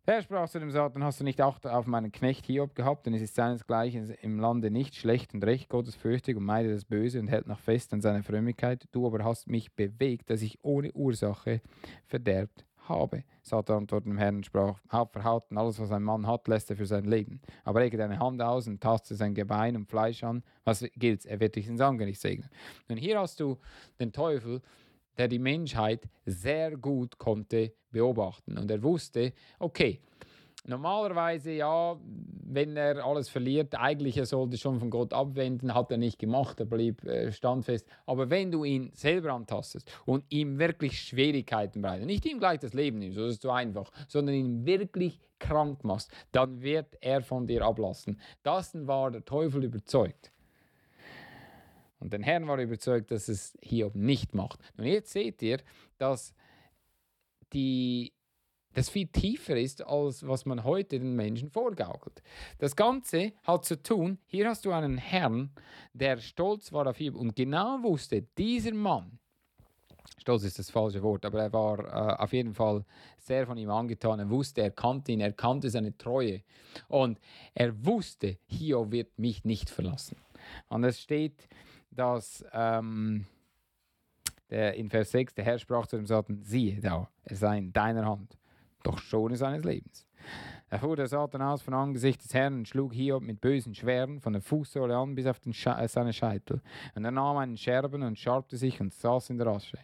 Der 0.08 0.16
Herr 0.16 0.24
sprach 0.24 0.50
zu 0.50 0.60
dem 0.60 0.72
Satan, 0.72 1.04
hast 1.04 1.20
du 1.20 1.24
nicht 1.24 1.40
Acht 1.42 1.68
auf 1.68 1.86
meinen 1.86 2.12
Knecht 2.12 2.48
Hiob 2.48 2.74
gehabt, 2.74 3.06
denn 3.06 3.14
es 3.14 3.22
ist 3.22 3.36
seinesgleichen 3.36 4.10
im 4.22 4.40
Lande 4.40 4.72
nicht 4.72 4.96
schlecht 4.96 5.36
und 5.36 5.44
recht, 5.44 5.70
Gottes 5.70 5.96
fürchtig 5.96 6.36
und 6.38 6.44
meide 6.44 6.74
das 6.74 6.86
Böse 6.86 7.20
und 7.20 7.28
hält 7.28 7.46
noch 7.46 7.60
fest 7.60 7.94
an 7.94 8.02
seiner 8.02 8.24
Frömmigkeit. 8.24 8.88
Du 8.92 9.06
aber 9.06 9.24
hast 9.24 9.48
mich 9.48 9.72
bewegt, 9.76 10.32
dass 10.32 10.42
ich 10.42 10.58
ohne 10.64 10.92
Ursache 10.94 11.62
verderbt 12.08 12.66
habe. 12.92 13.24
Satan 13.42 13.78
antwortete 13.78 14.10
dem 14.10 14.18
Herrn 14.18 14.38
und 14.38 14.46
sprach, 14.46 14.80
hab 14.90 15.14
verhalten, 15.14 15.58
alles 15.58 15.80
was 15.80 15.92
ein 15.92 16.04
Mann 16.04 16.28
hat, 16.28 16.48
lässt 16.48 16.70
er 16.70 16.78
für 16.78 16.86
sein 16.86 17.06
Leben. 17.06 17.42
Aber 17.64 17.80
rege 17.82 17.98
deine 17.98 18.20
Hand 18.20 18.42
aus 18.42 18.68
und 18.68 18.82
taste 18.82 19.16
sein 19.16 19.34
Gebein 19.34 19.76
und 19.76 19.90
Fleisch 19.90 20.24
an. 20.24 20.44
Was 20.64 20.86
gilt? 20.96 21.26
Er 21.26 21.40
wird 21.40 21.56
dich 21.56 21.68
ins 21.68 21.82
Angesicht 21.82 22.22
segnen. 22.22 22.50
Und 22.88 22.98
hier 22.98 23.20
hast 23.20 23.40
du 23.40 23.58
den 24.00 24.12
Teufel, 24.12 24.62
der 25.18 25.28
die 25.28 25.40
Menschheit 25.40 26.08
sehr 26.26 26.78
gut 26.78 27.18
konnte 27.18 27.74
beobachten. 27.92 28.58
Und 28.58 28.70
er 28.72 28.82
wusste, 28.84 29.34
okay, 29.60 30.00
normalerweise 30.66 31.52
ja, 31.52 31.98
wenn 32.44 32.76
er 32.76 33.04
alles 33.06 33.30
verliert, 33.30 33.76
eigentlich 33.76 34.18
er 34.18 34.26
sollte 34.26 34.58
schon 34.58 34.80
von 34.80 34.90
Gott 34.90 35.14
abwenden, 35.14 35.74
hat 35.74 35.92
er 35.92 35.98
nicht 35.98 36.20
gemacht, 36.20 36.60
er 36.60 36.66
blieb 36.66 37.04
äh, 37.04 37.32
standfest. 37.32 37.88
Aber 38.06 38.30
wenn 38.30 38.52
du 38.52 38.64
ihn 38.64 38.92
selber 38.94 39.34
antastest 39.34 39.92
und 40.06 40.26
ihm 40.30 40.60
wirklich 40.60 41.00
Schwierigkeiten 41.00 41.82
bereitest, 41.82 42.08
nicht 42.08 42.26
ihm 42.26 42.40
gleich 42.40 42.60
das 42.60 42.74
Leben 42.74 43.00
nimmst, 43.00 43.18
das 43.18 43.32
ist 43.34 43.42
zu 43.42 43.52
einfach, 43.52 43.92
sondern 44.08 44.36
ihn 44.36 44.66
wirklich 44.66 45.20
krank 45.40 45.84
machst, 45.84 46.12
dann 46.32 46.62
wird 46.62 46.98
er 47.02 47.22
von 47.22 47.48
dir 47.48 47.64
ablassen. 47.64 48.20
Das 48.44 48.76
war 48.88 49.12
der 49.12 49.26
Teufel 49.26 49.64
überzeugt. 49.64 50.32
Und 52.00 52.14
der 52.14 52.22
Herr 52.22 52.46
war 52.48 52.60
überzeugt, 52.60 53.12
dass 53.12 53.28
es 53.28 53.58
Hiob 53.62 53.96
nicht 53.96 54.34
macht. 54.34 54.60
Und 54.78 54.86
jetzt 54.86 55.12
seht 55.12 55.42
ihr, 55.42 55.60
dass 55.98 56.34
die 57.54 58.14
das 58.74 58.90
viel 58.90 59.08
tiefer 59.08 59.58
ist, 59.58 59.86
als 59.86 60.26
was 60.26 60.46
man 60.46 60.64
heute 60.64 61.00
den 61.00 61.16
Menschen 61.16 61.50
vorgaukelt. 61.50 62.22
Das 62.60 62.76
Ganze 62.76 63.34
hat 63.44 63.66
zu 63.66 63.82
tun, 63.82 64.18
hier 64.26 64.50
hast 64.50 64.66
du 64.66 64.72
einen 64.72 64.98
Herrn, 64.98 65.52
der 65.94 66.18
stolz 66.18 66.72
war 66.72 66.88
auf 66.88 67.00
ihn 67.00 67.16
und 67.16 67.36
genau 67.36 67.82
wusste, 67.84 68.22
dieser 68.38 68.74
Mann, 68.74 69.20
stolz 70.18 70.44
ist 70.44 70.60
das 70.60 70.70
falsche 70.70 71.02
Wort, 71.04 71.26
aber 71.26 71.42
er 71.42 71.54
war 71.54 71.80
äh, 71.80 72.24
auf 72.24 72.34
jeden 72.34 72.54
Fall 72.54 72.86
sehr 73.18 73.46
von 73.46 73.58
ihm 73.58 73.70
angetan. 73.70 74.20
Er 74.20 74.30
wusste, 74.30 74.62
er 74.62 74.72
kannte 74.72 75.12
ihn, 75.12 75.20
er 75.20 75.34
kannte 75.34 75.70
seine 75.70 75.98
Treue 75.98 76.42
und 76.88 77.20
er 77.54 77.86
wusste, 77.86 78.38
Hiob 78.48 78.92
wird 78.92 79.20
mich 79.20 79.44
nicht 79.44 79.70
verlassen. 79.70 80.18
Und 80.70 80.84
es 80.84 81.00
steht, 81.02 81.48
dass 81.92 82.44
ähm, 82.54 83.26
in 84.50 84.90
Vers 84.90 85.12
6 85.12 85.36
der 85.36 85.46
Herr 85.46 85.60
sprach 85.60 85.88
zu 85.88 85.96
dem 85.96 86.06
Satan, 86.06 86.42
siehe 86.44 86.80
da, 86.82 87.10
es 87.24 87.40
sei 87.40 87.58
in 87.58 87.72
deiner 87.72 88.06
Hand 88.06 88.38
doch 88.84 89.00
Schone 89.00 89.36
seines 89.36 89.64
Lebens. 89.64 90.06
Er 90.70 90.80
fuhr 90.80 90.96
der 90.96 91.08
Satan 91.08 91.42
aus 91.42 91.62
von 91.62 91.74
Angesicht 91.74 92.24
des 92.24 92.34
Herrn 92.34 92.60
und 92.60 92.68
schlug 92.68 92.94
Hiob 92.94 93.24
mit 93.24 93.42
bösen 93.42 93.76
Schweren 93.76 94.22
von 94.22 94.34
der 94.34 94.42
Fußsohle 94.42 94.96
an 94.96 95.16
bis 95.16 95.26
auf 95.26 95.40
den 95.40 95.54
Sche 95.54 95.72
äh, 95.72 95.88
seine 95.88 96.14
Scheitel. 96.14 96.62
Und 96.96 97.04
er 97.04 97.12
nahm 97.12 97.38
einen 97.38 97.58
Scherben 97.58 98.04
und 98.04 98.18
schabte 98.18 98.56
sich 98.56 98.80
und 98.80 98.94
saß 98.94 99.32
in 99.32 99.38
der 99.38 99.48
Asche. 99.48 99.78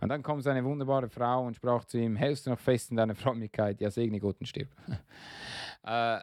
Und 0.00 0.10
dann 0.10 0.22
kam 0.22 0.40
seine 0.40 0.64
wunderbare 0.64 1.08
Frau 1.08 1.44
und 1.44 1.56
sprach 1.56 1.84
zu 1.84 1.98
ihm: 1.98 2.14
Hältst 2.14 2.46
du 2.46 2.50
noch 2.50 2.60
fest 2.60 2.90
in 2.90 2.96
deiner 2.96 3.14
Frömmigkeit? 3.14 3.80
Ja, 3.80 3.90
segne 3.90 4.20
Gott 4.20 4.36
und 4.38 4.46
stirb. 4.46 4.68
äh, 5.82 6.20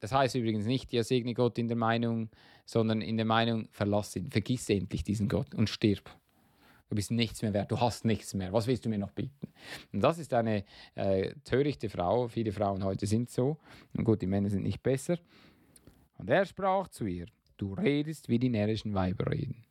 das 0.00 0.12
heißt 0.12 0.34
übrigens 0.34 0.66
nicht, 0.66 0.92
ja, 0.92 1.04
segne 1.04 1.32
Gott 1.32 1.58
in 1.58 1.68
der 1.68 1.76
Meinung, 1.76 2.28
sondern 2.64 3.02
in 3.02 3.16
der 3.16 3.26
Meinung, 3.26 3.68
verlass 3.70 4.16
ihn, 4.16 4.30
vergiss 4.30 4.68
endlich 4.68 5.04
diesen 5.04 5.28
Gott 5.28 5.54
und 5.54 5.70
stirb. 5.70 6.10
Du 6.92 6.96
bist 6.96 7.10
nichts 7.10 7.40
mehr 7.40 7.54
wert, 7.54 7.70
du 7.70 7.80
hast 7.80 8.04
nichts 8.04 8.34
mehr. 8.34 8.52
Was 8.52 8.66
willst 8.66 8.84
du 8.84 8.90
mir 8.90 8.98
noch 8.98 9.12
bieten? 9.12 9.48
Und 9.94 10.02
das 10.02 10.18
ist 10.18 10.34
eine 10.34 10.62
äh, 10.94 11.32
törichte 11.42 11.88
Frau. 11.88 12.28
Viele 12.28 12.52
Frauen 12.52 12.84
heute 12.84 13.06
sind 13.06 13.30
so. 13.30 13.56
Und 13.96 14.04
gut, 14.04 14.20
die 14.20 14.26
Männer 14.26 14.50
sind 14.50 14.62
nicht 14.62 14.82
besser. 14.82 15.16
Und 16.18 16.28
er 16.28 16.44
sprach 16.44 16.88
zu 16.88 17.06
ihr: 17.06 17.24
Du 17.56 17.72
redest, 17.72 18.28
wie 18.28 18.38
die 18.38 18.50
närrischen 18.50 18.92
Weiber 18.92 19.32
reden. 19.32 19.64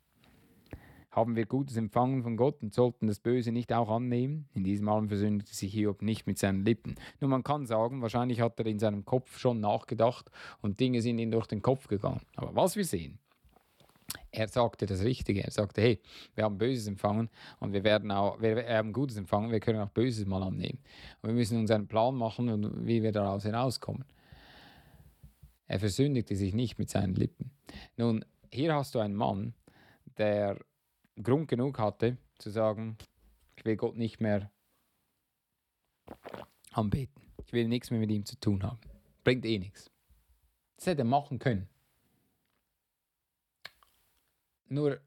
Haben 1.12 1.36
wir 1.36 1.46
Gutes 1.46 1.76
empfangen 1.76 2.24
von 2.24 2.36
Gott 2.36 2.60
und 2.60 2.74
sollten 2.74 3.06
das 3.06 3.20
Böse 3.20 3.52
nicht 3.52 3.72
auch 3.72 3.88
annehmen? 3.88 4.48
In 4.52 4.64
diesem 4.64 4.88
allem 4.88 5.06
versündigte 5.06 5.54
sich 5.54 5.72
Hiob 5.72 6.02
nicht 6.02 6.26
mit 6.26 6.38
seinen 6.38 6.64
Lippen. 6.64 6.96
Nur 7.20 7.30
man 7.30 7.44
kann 7.44 7.66
sagen, 7.66 8.02
wahrscheinlich 8.02 8.40
hat 8.40 8.58
er 8.58 8.66
in 8.66 8.80
seinem 8.80 9.04
Kopf 9.04 9.38
schon 9.38 9.60
nachgedacht 9.60 10.28
und 10.60 10.80
Dinge 10.80 11.00
sind 11.02 11.20
ihm 11.20 11.30
durch 11.30 11.46
den 11.46 11.62
Kopf 11.62 11.86
gegangen. 11.86 12.22
Aber 12.34 12.56
was 12.56 12.74
wir 12.74 12.84
sehen, 12.84 13.20
er 14.32 14.48
sagte 14.48 14.86
das 14.86 15.02
Richtige. 15.02 15.44
Er 15.44 15.50
sagte, 15.50 15.82
hey, 15.82 16.00
wir 16.34 16.44
haben 16.44 16.58
Böses 16.58 16.86
empfangen 16.86 17.28
und 17.60 17.72
wir 17.72 17.84
werden 17.84 18.10
auch, 18.10 18.40
wir 18.40 18.66
haben 18.66 18.92
Gutes 18.92 19.16
empfangen, 19.16 19.52
wir 19.52 19.60
können 19.60 19.78
auch 19.78 19.90
Böses 19.90 20.26
mal 20.26 20.42
annehmen. 20.42 20.78
Und 21.20 21.28
wir 21.28 21.34
müssen 21.34 21.58
uns 21.58 21.70
einen 21.70 21.86
Plan 21.86 22.14
machen, 22.16 22.48
und 22.48 22.86
wie 22.86 23.02
wir 23.02 23.12
daraus 23.12 23.44
hinauskommen. 23.44 24.04
Er 25.66 25.78
versündigte 25.78 26.34
sich 26.34 26.54
nicht 26.54 26.78
mit 26.78 26.90
seinen 26.90 27.14
Lippen. 27.14 27.50
Nun, 27.96 28.24
hier 28.50 28.74
hast 28.74 28.94
du 28.94 28.98
einen 28.98 29.14
Mann, 29.14 29.54
der 30.16 30.58
Grund 31.22 31.48
genug 31.48 31.78
hatte, 31.78 32.16
zu 32.38 32.50
sagen, 32.50 32.96
ich 33.56 33.64
will 33.64 33.76
Gott 33.76 33.96
nicht 33.96 34.20
mehr 34.20 34.50
anbeten. 36.72 37.22
Ich 37.44 37.52
will 37.52 37.68
nichts 37.68 37.90
mehr 37.90 38.00
mit 38.00 38.10
ihm 38.10 38.24
zu 38.24 38.40
tun 38.40 38.62
haben. 38.62 38.80
Bringt 39.24 39.44
eh 39.44 39.58
nichts. 39.58 39.90
Das 40.76 40.86
hätte 40.86 41.02
er 41.02 41.06
machen 41.06 41.38
können. 41.38 41.68
Nur, 44.72 44.98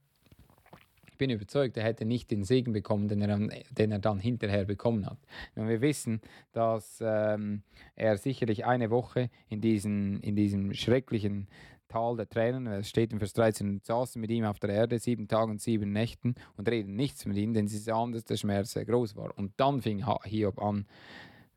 ich 1.10 1.18
bin 1.18 1.32
überzeugt, 1.32 1.76
er 1.76 1.84
hätte 1.84 2.06
nicht 2.06 2.30
den 2.30 2.44
Segen 2.44 2.72
bekommen, 2.72 3.08
den 3.08 3.22
er, 3.22 3.40
den 3.72 3.92
er 3.92 3.98
dann 3.98 4.20
hinterher 4.20 4.66
bekommen 4.66 5.08
hat. 5.08 5.18
Und 5.56 5.68
wir 5.68 5.82
wissen, 5.82 6.22
dass 6.52 7.00
ähm, 7.02 7.64
er 7.96 8.18
sicherlich 8.18 8.66
eine 8.66 8.92
Woche 8.92 9.32
in, 9.50 9.62
diesen, 9.62 10.20
in 10.20 10.36
diesem 10.36 10.74
schrecklichen 10.74 11.48
Tal 11.88 12.16
der 12.16 12.30
Tränen, 12.30 12.68
es 12.68 12.90
steht 12.90 13.12
in 13.12 13.18
Vers 13.18 13.34
13, 13.34 13.82
saßen 13.84 14.22
mit 14.22 14.30
ihm 14.30 14.44
auf 14.44 14.60
der 14.60 14.70
Erde 14.70 15.00
sieben 15.00 15.28
Tage 15.28 15.50
und 15.50 15.62
sieben 15.62 15.92
Nächten 15.92 16.36
und 16.58 16.70
reden 16.70 16.96
nichts 16.96 17.26
mit 17.26 17.38
ihm, 17.38 17.54
denn 17.54 17.68
sie 17.68 17.80
sahen, 17.80 18.12
dass 18.12 18.24
der 18.24 18.38
Schmerz 18.38 18.74
sehr 18.74 18.86
groß 18.86 19.16
war. 19.16 19.36
Und 19.36 19.54
dann 19.58 19.82
fing 19.82 20.06
Hiob 20.26 20.62
an 20.62 20.86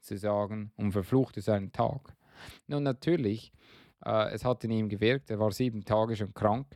zu 0.00 0.16
sagen 0.16 0.72
und 0.76 0.92
verfluchte 0.92 1.42
seinen 1.42 1.72
Tag. 1.72 2.14
Nun 2.68 2.84
natürlich, 2.84 3.52
äh, 4.04 4.30
es 4.32 4.44
hat 4.44 4.64
in 4.64 4.70
ihm 4.70 4.88
gewirkt, 4.88 5.30
er 5.30 5.38
war 5.38 5.50
sieben 5.50 5.84
Tage 5.84 6.16
schon 6.16 6.32
krank, 6.34 6.66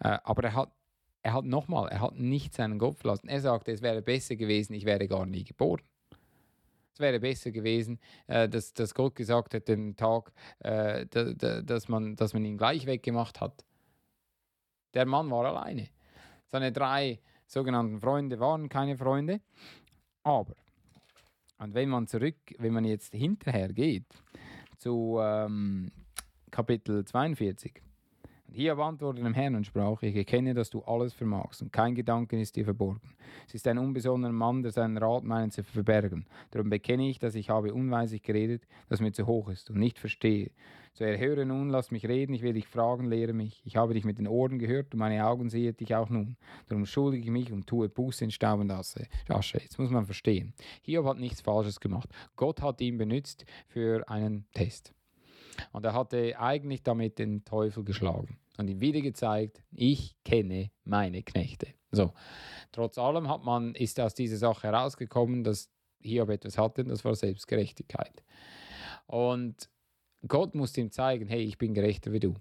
äh, 0.00 0.18
aber 0.24 0.44
er 0.44 0.54
hat 0.54 0.72
er 1.22 1.34
hat 1.34 1.44
nochmal, 1.44 1.88
er 1.88 2.00
hat 2.00 2.14
nicht 2.14 2.54
seinen 2.54 2.78
Kopf 2.78 3.00
verlassen. 3.00 3.28
Er 3.28 3.40
sagte, 3.40 3.72
es 3.72 3.82
wäre 3.82 4.02
besser 4.02 4.36
gewesen, 4.36 4.72
ich 4.74 4.84
wäre 4.84 5.06
gar 5.06 5.26
nie 5.26 5.44
geboren. 5.44 5.82
Es 6.92 7.00
wäre 7.00 7.20
besser 7.20 7.50
gewesen, 7.50 7.98
äh, 8.26 8.48
dass, 8.48 8.72
dass 8.72 8.94
Gott 8.94 9.14
gesagt 9.14 9.54
hätte, 9.54 9.76
den 9.76 9.96
Tag, 9.96 10.32
äh, 10.60 11.06
da, 11.10 11.32
da, 11.34 11.62
dass, 11.62 11.88
man, 11.88 12.16
dass 12.16 12.32
man 12.32 12.44
ihn 12.44 12.58
gleich 12.58 12.86
weggemacht 12.86 13.40
hat. 13.40 13.64
Der 14.94 15.06
Mann 15.06 15.30
war 15.30 15.44
alleine. 15.44 15.88
Seine 16.46 16.72
drei 16.72 17.20
sogenannten 17.46 18.00
Freunde 18.00 18.40
waren 18.40 18.68
keine 18.68 18.96
Freunde. 18.96 19.40
Aber, 20.22 20.54
und 21.58 21.74
wenn 21.74 21.88
man 21.88 22.06
zurück, 22.06 22.36
wenn 22.58 22.72
man 22.72 22.84
jetzt 22.84 23.14
hinterher 23.14 23.72
geht 23.72 24.06
zu 24.78 25.18
ähm, 25.20 25.92
Kapitel 26.50 27.04
42, 27.04 27.82
und 27.82 27.89
Hiob 28.52 28.80
antwortete 28.80 29.24
dem 29.24 29.34
Herrn 29.34 29.54
und 29.54 29.66
sprach, 29.66 30.02
ich 30.02 30.16
erkenne, 30.16 30.54
dass 30.54 30.70
du 30.70 30.82
alles 30.82 31.12
vermagst 31.12 31.62
und 31.62 31.72
kein 31.72 31.94
Gedanken 31.94 32.40
ist 32.40 32.56
dir 32.56 32.64
verborgen. 32.64 33.14
Es 33.46 33.54
ist 33.54 33.66
ein 33.68 33.78
unbesonnener 33.78 34.32
Mann, 34.32 34.62
der 34.62 34.72
seinen 34.72 34.98
Rat 34.98 35.22
meint 35.22 35.52
zu 35.52 35.62
verbergen. 35.62 36.26
Darum 36.50 36.68
bekenne 36.68 37.08
ich, 37.08 37.18
dass 37.18 37.36
ich 37.36 37.48
habe 37.48 37.72
unweislich 37.72 38.22
geredet, 38.22 38.66
das 38.88 39.00
mir 39.00 39.12
zu 39.12 39.26
hoch 39.26 39.48
ist 39.50 39.70
und 39.70 39.78
nicht 39.78 39.98
verstehe. 39.98 40.50
So 40.94 41.04
erhöre 41.04 41.46
nun, 41.46 41.68
lass 41.68 41.92
mich 41.92 42.06
reden, 42.06 42.34
ich 42.34 42.42
will 42.42 42.52
dich 42.52 42.66
fragen, 42.66 43.06
lehre 43.06 43.32
mich. 43.32 43.62
Ich 43.64 43.76
habe 43.76 43.94
dich 43.94 44.04
mit 44.04 44.18
den 44.18 44.26
Ohren 44.26 44.58
gehört 44.58 44.92
und 44.92 44.98
meine 44.98 45.24
Augen 45.24 45.48
sehen 45.48 45.76
dich 45.76 45.94
auch 45.94 46.10
nun. 46.10 46.36
Darum 46.66 46.86
schuldige 46.86 47.24
ich 47.24 47.30
mich 47.30 47.52
und 47.52 47.68
tue 47.68 47.88
Buße 47.88 48.24
in 48.24 48.32
Staub 48.32 48.60
und 48.60 48.70
Asche. 48.72 49.06
Jetzt 49.28 49.78
muss 49.78 49.90
man 49.90 50.06
verstehen. 50.06 50.54
Hiob 50.82 51.06
hat 51.06 51.18
nichts 51.18 51.40
Falsches 51.40 51.78
gemacht. 51.78 52.10
Gott 52.34 52.60
hat 52.60 52.80
ihn 52.80 52.98
benutzt 52.98 53.44
für 53.68 54.08
einen 54.08 54.46
Test. 54.52 54.92
Und 55.72 55.84
er 55.84 55.94
hatte 55.94 56.38
eigentlich 56.38 56.82
damit 56.82 57.18
den 57.18 57.44
Teufel 57.44 57.84
geschlagen 57.84 58.38
und 58.58 58.68
ihm 58.68 58.80
wieder 58.80 59.00
gezeigt, 59.00 59.62
ich 59.72 60.16
kenne 60.24 60.70
meine 60.84 61.22
Knechte. 61.22 61.68
So, 61.92 62.12
trotz 62.72 62.98
allem 62.98 63.28
hat 63.28 63.44
man, 63.44 63.74
ist 63.74 63.98
aus 63.98 64.14
dieser 64.14 64.36
Sache 64.36 64.68
herausgekommen, 64.68 65.44
dass 65.44 65.70
Hiob 66.00 66.30
etwas 66.30 66.56
hatte, 66.56 66.84
das 66.84 67.04
war 67.04 67.14
Selbstgerechtigkeit. 67.14 68.22
Und 69.06 69.68
Gott 70.26 70.54
musste 70.54 70.80
ihm 70.80 70.92
zeigen, 70.92 71.28
hey, 71.28 71.42
ich 71.42 71.58
bin 71.58 71.74
gerechter 71.74 72.12
wie 72.12 72.20
du. 72.20 72.34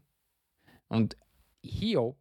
Und 0.88 1.18
Hiob 1.64 2.18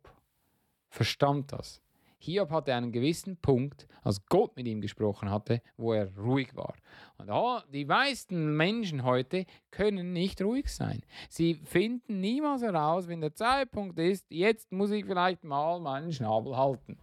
verstand 0.89 1.53
das. 1.53 1.83
Hiob 2.19 2.51
hatte 2.51 2.75
einen 2.75 2.91
gewissen 2.91 3.37
Punkt, 3.37 3.87
als 4.03 4.25
Gott 4.27 4.57
mit 4.57 4.67
ihm 4.67 4.81
gesprochen 4.81 5.31
hatte, 5.31 5.63
wo 5.77 5.93
er 5.93 6.13
ruhig 6.17 6.55
war. 6.57 6.75
Und 7.17 7.31
oh, 7.31 7.61
die 7.73 7.85
meisten 7.85 8.57
Menschen 8.57 9.05
heute 9.05 9.47
können 9.71 10.13
nicht 10.13 10.43
ruhig 10.43 10.73
sein. 10.73 11.03
Sie 11.29 11.55
finden 11.55 12.21
niemals 12.21 12.63
heraus, 12.63 13.07
wenn 13.07 13.21
der 13.21 13.35
Zeitpunkt 13.35 13.99
ist, 13.99 14.27
jetzt 14.31 14.73
muss 14.73 14.91
ich 14.91 15.05
vielleicht 15.05 15.45
mal 15.45 15.81
meinen 15.81 16.13
Schnabel 16.13 16.57
halten. 16.57 16.99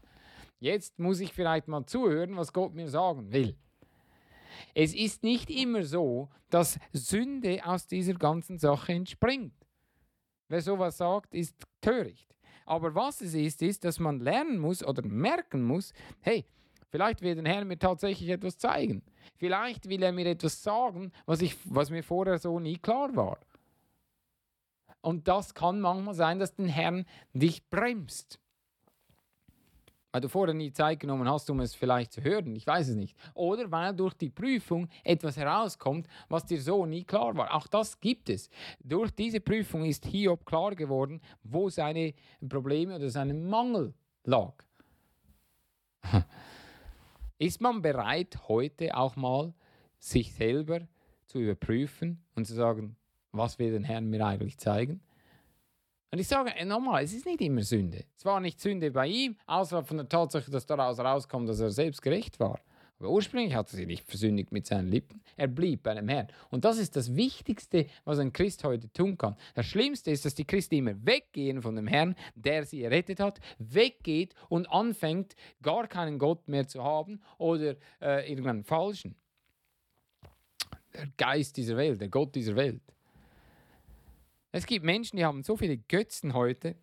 Jetzt 0.60 1.00
muss 1.00 1.20
ich 1.20 1.34
vielleicht 1.34 1.68
mal 1.68 1.86
zuhören, 1.86 2.36
was 2.36 2.52
Gott 2.52 2.74
mir 2.74 2.90
sagen 2.90 3.32
will. 3.32 3.56
Es 4.74 4.94
ist 4.94 5.24
nicht 5.24 5.50
immer 5.50 5.84
so, 5.84 6.30
dass 6.50 6.80
Sünde 6.94 7.62
aus 7.66 7.88
dieser 7.88 8.14
ganzen 8.14 8.58
Sache 8.58 8.94
entspringt. 8.94 9.54
Wer 10.48 10.62
sowas 10.62 10.98
sagt, 10.98 11.34
ist 11.34 11.56
töricht. 11.82 12.36
Aber 12.66 12.96
was 12.96 13.22
es 13.22 13.34
ist, 13.34 13.62
ist, 13.62 13.86
dass 13.86 14.00
man 14.00 14.20
lernen 14.20 14.58
muss 14.58 14.84
oder 14.84 15.04
merken 15.06 15.64
muss, 15.64 15.94
hey, 16.22 16.46
vielleicht 16.90 17.22
will 17.22 17.36
der 17.36 17.52
Herr 17.52 17.66
mir 17.66 17.78
tatsächlich 17.78 18.30
etwas 18.30 18.58
zeigen. 18.58 19.04
Vielleicht 19.36 19.88
will 19.88 20.02
er 20.02 20.12
mir 20.12 20.26
etwas 20.26 20.64
sagen, 20.64 21.12
was, 21.26 21.42
ich, 21.42 21.56
was 21.66 21.90
mir 21.90 22.04
vorher 22.04 22.40
so 22.40 22.60
nie 22.60 22.78
klar 22.78 23.16
war. 23.16 23.40
Und 25.02 25.28
das 25.28 25.54
kann 25.54 25.82
manchmal 25.82 26.16
sein, 26.16 26.40
dass 26.40 26.56
den 26.56 26.68
Herrn 26.68 27.06
dich 27.34 27.70
bremst. 27.70 28.40
Weil 30.16 30.22
du 30.22 30.30
vorher 30.30 30.54
nie 30.54 30.72
Zeit 30.72 31.02
genommen 31.02 31.30
hast, 31.30 31.50
um 31.50 31.60
es 31.60 31.76
vielleicht 31.76 32.14
zu 32.14 32.24
hören, 32.24 32.56
ich 32.56 32.66
weiß 32.66 32.88
es 32.88 32.96
nicht. 32.96 33.18
Oder 33.34 33.70
weil 33.70 33.94
durch 33.94 34.14
die 34.14 34.30
Prüfung 34.30 34.88
etwas 35.04 35.36
herauskommt, 35.36 36.08
was 36.30 36.46
dir 36.46 36.62
so 36.62 36.86
nie 36.86 37.04
klar 37.04 37.36
war. 37.36 37.54
Auch 37.54 37.68
das 37.68 38.00
gibt 38.00 38.30
es. 38.30 38.50
Durch 38.80 39.12
diese 39.12 39.42
Prüfung 39.42 39.84
ist 39.84 40.06
Hiob 40.06 40.46
klar 40.46 40.74
geworden, 40.74 41.20
wo 41.44 41.70
seine 41.70 42.14
Probleme 42.48 42.96
oder 42.96 43.10
sein 43.10 43.46
Mangel 43.50 43.94
lag. 44.24 44.54
Ist 47.38 47.60
man 47.60 47.82
bereit, 47.82 48.40
heute 48.48 48.96
auch 48.96 49.18
mal 49.18 49.54
sich 50.00 50.34
selber 50.34 50.88
zu 51.26 51.40
überprüfen 51.40 52.24
und 52.36 52.48
zu 52.48 52.54
sagen, 52.54 52.96
was 53.34 53.60
will 53.60 53.78
der 53.78 53.84
Herr 53.84 54.00
mir 54.00 54.26
eigentlich 54.26 54.60
zeigen? 54.60 55.02
Und 56.16 56.22
ich 56.22 56.30
sage 56.30 56.66
nochmal, 56.66 57.04
es 57.04 57.12
ist 57.12 57.26
nicht 57.26 57.42
immer 57.42 57.62
Sünde. 57.62 58.06
Es 58.16 58.24
war 58.24 58.40
nicht 58.40 58.62
Sünde 58.62 58.90
bei 58.90 59.06
ihm, 59.06 59.36
außer 59.48 59.84
von 59.84 59.98
der 59.98 60.08
Tatsache, 60.08 60.50
dass 60.50 60.66
daraus 60.66 60.98
rauskommt, 60.98 61.50
dass 61.50 61.60
er 61.60 61.72
selbst 61.72 62.02
gerecht 62.02 62.40
war. 62.40 62.62
Aber 62.98 63.10
ursprünglich 63.10 63.54
hat 63.54 63.68
er 63.74 63.76
sich 63.76 63.86
nicht 63.86 64.08
versündigt 64.08 64.54
mit 64.54 64.66
seinen 64.66 64.88
Lippen. 64.88 65.22
Er 65.36 65.48
blieb 65.48 65.84
bei 65.84 65.94
dem 65.94 66.08
Herrn. 66.08 66.30
Und 66.52 66.64
das 66.64 66.78
ist 66.78 66.96
das 66.96 67.18
Wichtigste, 67.18 67.88
was 68.06 68.20
ein 68.20 68.32
Christ 68.32 68.64
heute 68.64 68.90
tun 68.94 69.18
kann. 69.18 69.36
Das 69.56 69.66
Schlimmste 69.66 70.10
ist, 70.10 70.24
dass 70.24 70.36
die 70.36 70.46
Christen 70.46 70.76
immer 70.76 71.06
weggehen 71.06 71.62
von 71.62 71.76
dem 71.76 71.88
Herrn, 71.88 72.16
der 72.34 72.64
sie 72.64 72.86
errettet 72.86 73.20
hat, 73.20 73.42
weggeht 73.58 74.36
und 74.48 74.72
anfängt, 74.72 75.36
gar 75.62 75.86
keinen 75.86 76.18
Gott 76.18 76.48
mehr 76.48 76.66
zu 76.66 76.82
haben 76.82 77.20
oder 77.38 77.76
äh, 78.00 78.30
irgendeinen 78.30 78.64
falschen. 78.64 79.18
Der 80.94 81.08
Geist 81.18 81.58
dieser 81.58 81.76
Welt, 81.76 82.00
der 82.00 82.08
Gott 82.08 82.34
dieser 82.36 82.56
Welt. 82.56 82.95
Es 84.56 84.66
gibt 84.66 84.86
Menschen, 84.86 85.18
die 85.18 85.26
haben 85.26 85.44
so 85.44 85.58
viele 85.58 85.76
Götzen 85.76 86.34
heute, 86.34 86.78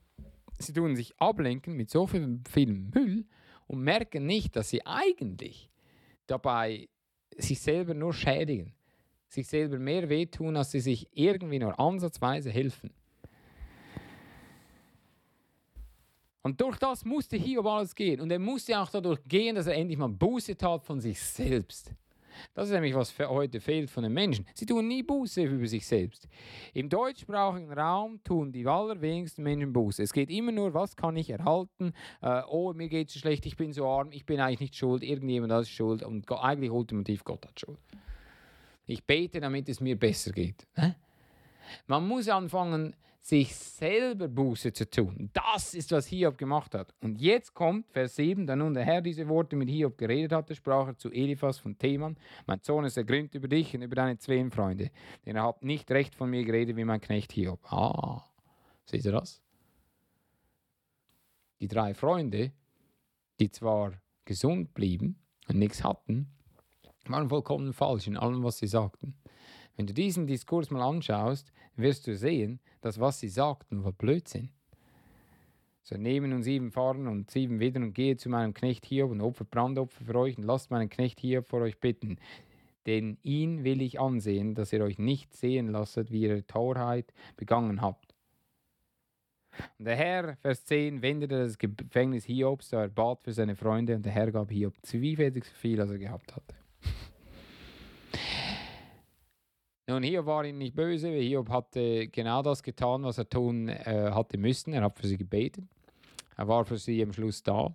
sie 0.58 0.74
tun 0.74 0.94
sich 0.94 1.18
ablenken 1.18 1.72
mit 1.72 1.88
so 1.88 2.06
viel, 2.06 2.38
viel 2.46 2.70
Müll 2.70 3.24
und 3.66 3.80
merken 3.80 4.26
nicht, 4.26 4.56
dass 4.56 4.68
sie 4.68 4.84
eigentlich 4.84 5.70
dabei 6.26 6.90
sich 7.34 7.62
selber 7.62 7.94
nur 7.94 8.12
schädigen, 8.12 8.74
sich 9.26 9.46
selber 9.48 9.78
mehr 9.78 10.10
wehtun, 10.10 10.54
als 10.58 10.72
sie 10.72 10.80
sich 10.80 11.08
irgendwie 11.12 11.60
nur 11.60 11.80
ansatzweise 11.80 12.50
helfen. 12.50 12.92
Und 16.42 16.60
durch 16.60 16.76
das 16.76 17.06
musste 17.06 17.38
Hiob 17.38 17.64
alles 17.64 17.94
gehen. 17.94 18.20
Und 18.20 18.30
er 18.30 18.38
musste 18.38 18.78
auch 18.78 18.90
dadurch 18.90 19.24
gehen, 19.24 19.54
dass 19.54 19.66
er 19.66 19.76
endlich 19.76 19.96
mal 19.96 20.10
Buße 20.10 20.58
tat 20.58 20.84
von 20.84 21.00
sich 21.00 21.18
selbst. 21.18 21.94
Das 22.54 22.66
ist 22.66 22.72
nämlich, 22.72 22.94
was 22.94 23.10
für 23.10 23.28
heute 23.28 23.60
fehlt 23.60 23.90
von 23.90 24.02
den 24.02 24.12
Menschen. 24.12 24.46
Sie 24.54 24.66
tun 24.66 24.88
nie 24.88 25.02
Buße 25.02 25.42
über 25.42 25.66
sich 25.66 25.86
selbst. 25.86 26.28
Im 26.74 26.88
deutschsprachigen 26.88 27.72
Raum 27.72 28.22
tun 28.24 28.52
die 28.52 28.66
allerwenigsten 28.66 29.42
Menschen 29.42 29.72
Buße. 29.72 30.02
Es 30.02 30.12
geht 30.12 30.30
immer 30.30 30.52
nur, 30.52 30.74
was 30.74 30.96
kann 30.96 31.16
ich 31.16 31.30
erhalten? 31.30 31.92
Äh, 32.20 32.42
oh, 32.48 32.72
mir 32.72 32.88
geht 32.88 33.08
es 33.08 33.14
schlecht, 33.14 33.46
ich 33.46 33.56
bin 33.56 33.72
so 33.72 33.86
arm, 33.86 34.12
ich 34.12 34.26
bin 34.26 34.40
eigentlich 34.40 34.60
nicht 34.60 34.76
schuld, 34.76 35.02
irgendjemand 35.02 35.52
ist 35.52 35.70
schuld 35.70 36.02
und 36.02 36.30
eigentlich 36.30 36.70
ultimativ 36.70 37.24
Gott 37.24 37.46
hat 37.46 37.58
Schuld. 37.58 37.78
Ich 38.86 39.04
bete, 39.04 39.40
damit 39.40 39.68
es 39.68 39.80
mir 39.80 39.98
besser 39.98 40.32
geht. 40.32 40.66
Man 41.86 42.06
muss 42.06 42.28
anfangen, 42.28 42.94
sich 43.22 43.54
selber 43.54 44.26
Buße 44.26 44.72
zu 44.72 44.90
tun. 44.90 45.30
Das 45.32 45.74
ist, 45.74 45.92
was 45.92 46.08
Hiob 46.08 46.36
gemacht 46.36 46.74
hat. 46.74 46.92
Und 47.00 47.20
jetzt 47.20 47.54
kommt 47.54 47.88
Vers 47.92 48.16
7, 48.16 48.48
da 48.48 48.56
nun 48.56 48.74
der 48.74 48.84
Herr 48.84 49.00
diese 49.00 49.28
Worte 49.28 49.54
mit 49.54 49.68
Hiob 49.68 49.96
geredet 49.96 50.32
hatte, 50.32 50.56
sprach 50.56 50.88
er 50.88 50.98
zu 50.98 51.08
Eliphas 51.10 51.60
von 51.60 51.78
Theman, 51.78 52.16
mein 52.46 52.58
Sohn 52.62 52.84
ist 52.84 52.96
ergründet 52.96 53.36
über 53.36 53.46
dich 53.46 53.74
und 53.76 53.82
über 53.82 53.94
deine 53.94 54.18
zwei 54.18 54.50
Freunde, 54.50 54.90
denn 55.24 55.36
er 55.36 55.44
hat 55.44 55.62
nicht 55.62 55.88
recht 55.92 56.16
von 56.16 56.30
mir 56.30 56.44
geredet 56.44 56.76
wie 56.76 56.84
mein 56.84 57.00
Knecht 57.00 57.30
Hiob. 57.30 57.72
Ah, 57.72 58.24
seht 58.86 59.04
ihr 59.04 59.12
das? 59.12 59.40
Die 61.60 61.68
drei 61.68 61.94
Freunde, 61.94 62.50
die 63.38 63.52
zwar 63.52 63.92
gesund 64.24 64.74
blieben 64.74 65.16
und 65.46 65.60
nichts 65.60 65.84
hatten, 65.84 66.26
waren 67.06 67.28
vollkommen 67.28 67.72
falsch 67.72 68.08
in 68.08 68.16
allem, 68.16 68.42
was 68.42 68.58
sie 68.58 68.66
sagten. 68.66 69.14
Wenn 69.76 69.86
du 69.86 69.94
diesen 69.94 70.26
Diskurs 70.26 70.70
mal 70.70 70.82
anschaust, 70.82 71.52
wirst 71.76 72.06
du 72.06 72.16
sehen, 72.16 72.60
dass 72.80 73.00
was 73.00 73.20
sie 73.20 73.28
sagten, 73.28 73.84
war 73.84 73.92
Blödsinn. 73.92 74.50
So 75.82 75.96
nehmen 75.96 76.32
und 76.32 76.44
sieben 76.44 76.70
fahren 76.70 77.08
und 77.08 77.30
sieben 77.30 77.58
wieder 77.58 77.80
und 77.80 77.92
gehe 77.92 78.16
zu 78.16 78.28
meinem 78.28 78.54
Knecht 78.54 78.86
Hiob 78.86 79.10
und 79.10 79.20
opfert 79.20 79.50
Brandopfer 79.50 80.04
für 80.04 80.14
euch 80.14 80.38
und 80.38 80.44
lasst 80.44 80.70
meinen 80.70 80.88
Knecht 80.88 81.20
Hiob 81.20 81.48
vor 81.48 81.60
euch 81.60 81.80
bitten. 81.80 82.18
Denn 82.86 83.18
ihn 83.22 83.64
will 83.64 83.82
ich 83.82 84.00
ansehen, 84.00 84.54
dass 84.54 84.72
ihr 84.72 84.82
euch 84.82 84.98
nicht 84.98 85.34
sehen 85.34 85.68
lasset, 85.68 86.10
wie 86.10 86.22
ihr 86.22 86.46
Torheit 86.46 87.12
begangen 87.36 87.80
habt. 87.80 88.14
Und 89.78 89.84
der 89.84 89.96
Herr, 89.96 90.36
Vers 90.36 90.64
10, 90.64 91.02
wendete 91.02 91.38
das 91.38 91.58
Gefängnis 91.58 92.24
Hiobs, 92.24 92.70
da 92.70 92.82
er 92.82 92.88
bat 92.88 93.22
für 93.22 93.32
seine 93.32 93.54
Freunde, 93.54 93.94
und 93.96 94.04
der 94.04 94.12
Herr 94.12 94.30
gab 94.30 94.50
Hiob 94.50 94.74
zwiefältig 94.82 95.44
so 95.44 95.54
viel, 95.54 95.80
als 95.80 95.90
er 95.90 95.98
gehabt 95.98 96.34
hatte. 96.34 96.61
Nun, 99.88 100.04
Hiob 100.04 100.26
war 100.26 100.44
ihm 100.44 100.58
nicht 100.58 100.76
böse, 100.76 101.08
Hiob 101.08 101.48
hatte 101.48 102.06
genau 102.08 102.42
das 102.42 102.62
getan, 102.62 103.02
was 103.02 103.18
er 103.18 103.28
tun 103.28 103.68
äh, 103.68 104.10
hatte 104.12 104.38
müssen. 104.38 104.72
Er 104.72 104.82
hat 104.82 104.96
für 104.96 105.06
sie 105.06 105.16
gebetet. 105.16 105.64
Er 106.36 106.46
war 106.46 106.64
für 106.64 106.78
sie 106.78 107.02
am 107.02 107.12
Schluss 107.12 107.42
da. 107.42 107.74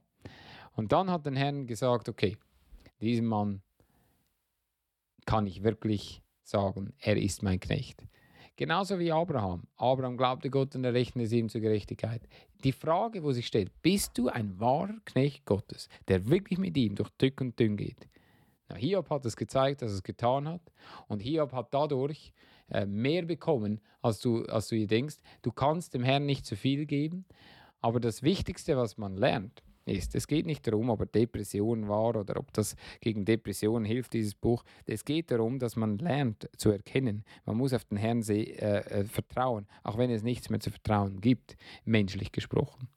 Und 0.75 0.91
dann 0.91 1.11
hat 1.11 1.25
der 1.25 1.35
Herr 1.35 1.51
gesagt, 1.63 2.07
okay, 2.07 2.37
diesem 3.01 3.25
Mann 3.25 3.61
kann 5.25 5.45
ich 5.47 5.63
wirklich 5.63 6.21
sagen, 6.43 6.93
er 6.99 7.17
ist 7.17 7.43
mein 7.43 7.59
Knecht. 7.59 8.03
Genauso 8.55 8.97
wie 8.97 9.11
Abraham. 9.11 9.67
Abraham 9.75 10.17
glaubte 10.17 10.49
Gott 10.49 10.75
und 10.75 10.83
er 10.83 10.93
rechnete 10.93 11.35
ihm 11.35 11.49
zur 11.49 11.61
Gerechtigkeit. 11.61 12.21
Die 12.63 12.71
Frage, 12.71 13.21
wo 13.21 13.31
sich 13.31 13.45
stellt, 13.45 13.71
bist 13.83 14.17
du 14.17 14.29
ein 14.29 14.59
wahrer 14.59 14.95
Knecht 15.05 15.45
Gottes, 15.45 15.89
der 16.07 16.27
wirklich 16.27 16.57
mit 16.57 16.75
ihm 16.77 16.95
durch 16.95 17.09
Tück 17.19 17.41
und 17.41 17.59
Dünn 17.59 17.77
geht? 17.77 18.07
Hiob 18.75 19.09
hat 19.09 19.25
es 19.25 19.35
gezeigt, 19.35 19.81
dass 19.81 19.91
es 19.91 20.03
getan 20.03 20.47
hat. 20.47 20.61
Und 21.07 21.21
Hiob 21.21 21.53
hat 21.53 21.73
dadurch 21.73 22.33
äh, 22.69 22.85
mehr 22.85 23.23
bekommen, 23.23 23.81
als 24.01 24.19
du, 24.19 24.43
als 24.45 24.67
du 24.67 24.75
dir 24.75 24.87
denkst. 24.87 25.17
Du 25.41 25.51
kannst 25.51 25.93
dem 25.93 26.03
Herrn 26.03 26.25
nicht 26.25 26.45
zu 26.45 26.55
viel 26.55 26.85
geben. 26.85 27.25
Aber 27.81 27.99
das 27.99 28.23
Wichtigste, 28.23 28.75
was 28.75 28.97
man 28.97 29.15
lernt, 29.15 29.63
ist, 29.85 30.15
es 30.15 30.27
geht 30.27 30.45
nicht 30.45 30.67
darum, 30.67 30.89
ob 30.89 30.99
er 30.99 31.05
Depression 31.05 31.87
war 31.87 32.15
oder 32.15 32.37
ob 32.37 32.51
das 32.53 32.75
gegen 32.99 33.23
Depressionen 33.23 33.85
hilft, 33.85 34.13
dieses 34.13 34.35
Buch. 34.35 34.63
Es 34.85 35.05
geht 35.05 35.31
darum, 35.31 35.59
dass 35.59 35.75
man 35.75 35.97
lernt 35.97 36.49
zu 36.57 36.71
erkennen. 36.71 37.23
Man 37.45 37.57
muss 37.57 37.73
auf 37.73 37.85
den 37.85 37.97
Herrn 37.97 38.21
äh, 38.29 38.43
äh, 38.43 39.03
vertrauen, 39.05 39.67
auch 39.83 39.97
wenn 39.97 40.09
es 40.09 40.23
nichts 40.23 40.49
mehr 40.49 40.59
zu 40.59 40.71
vertrauen 40.71 41.21
gibt, 41.21 41.55
menschlich 41.85 42.31
gesprochen. 42.31 42.89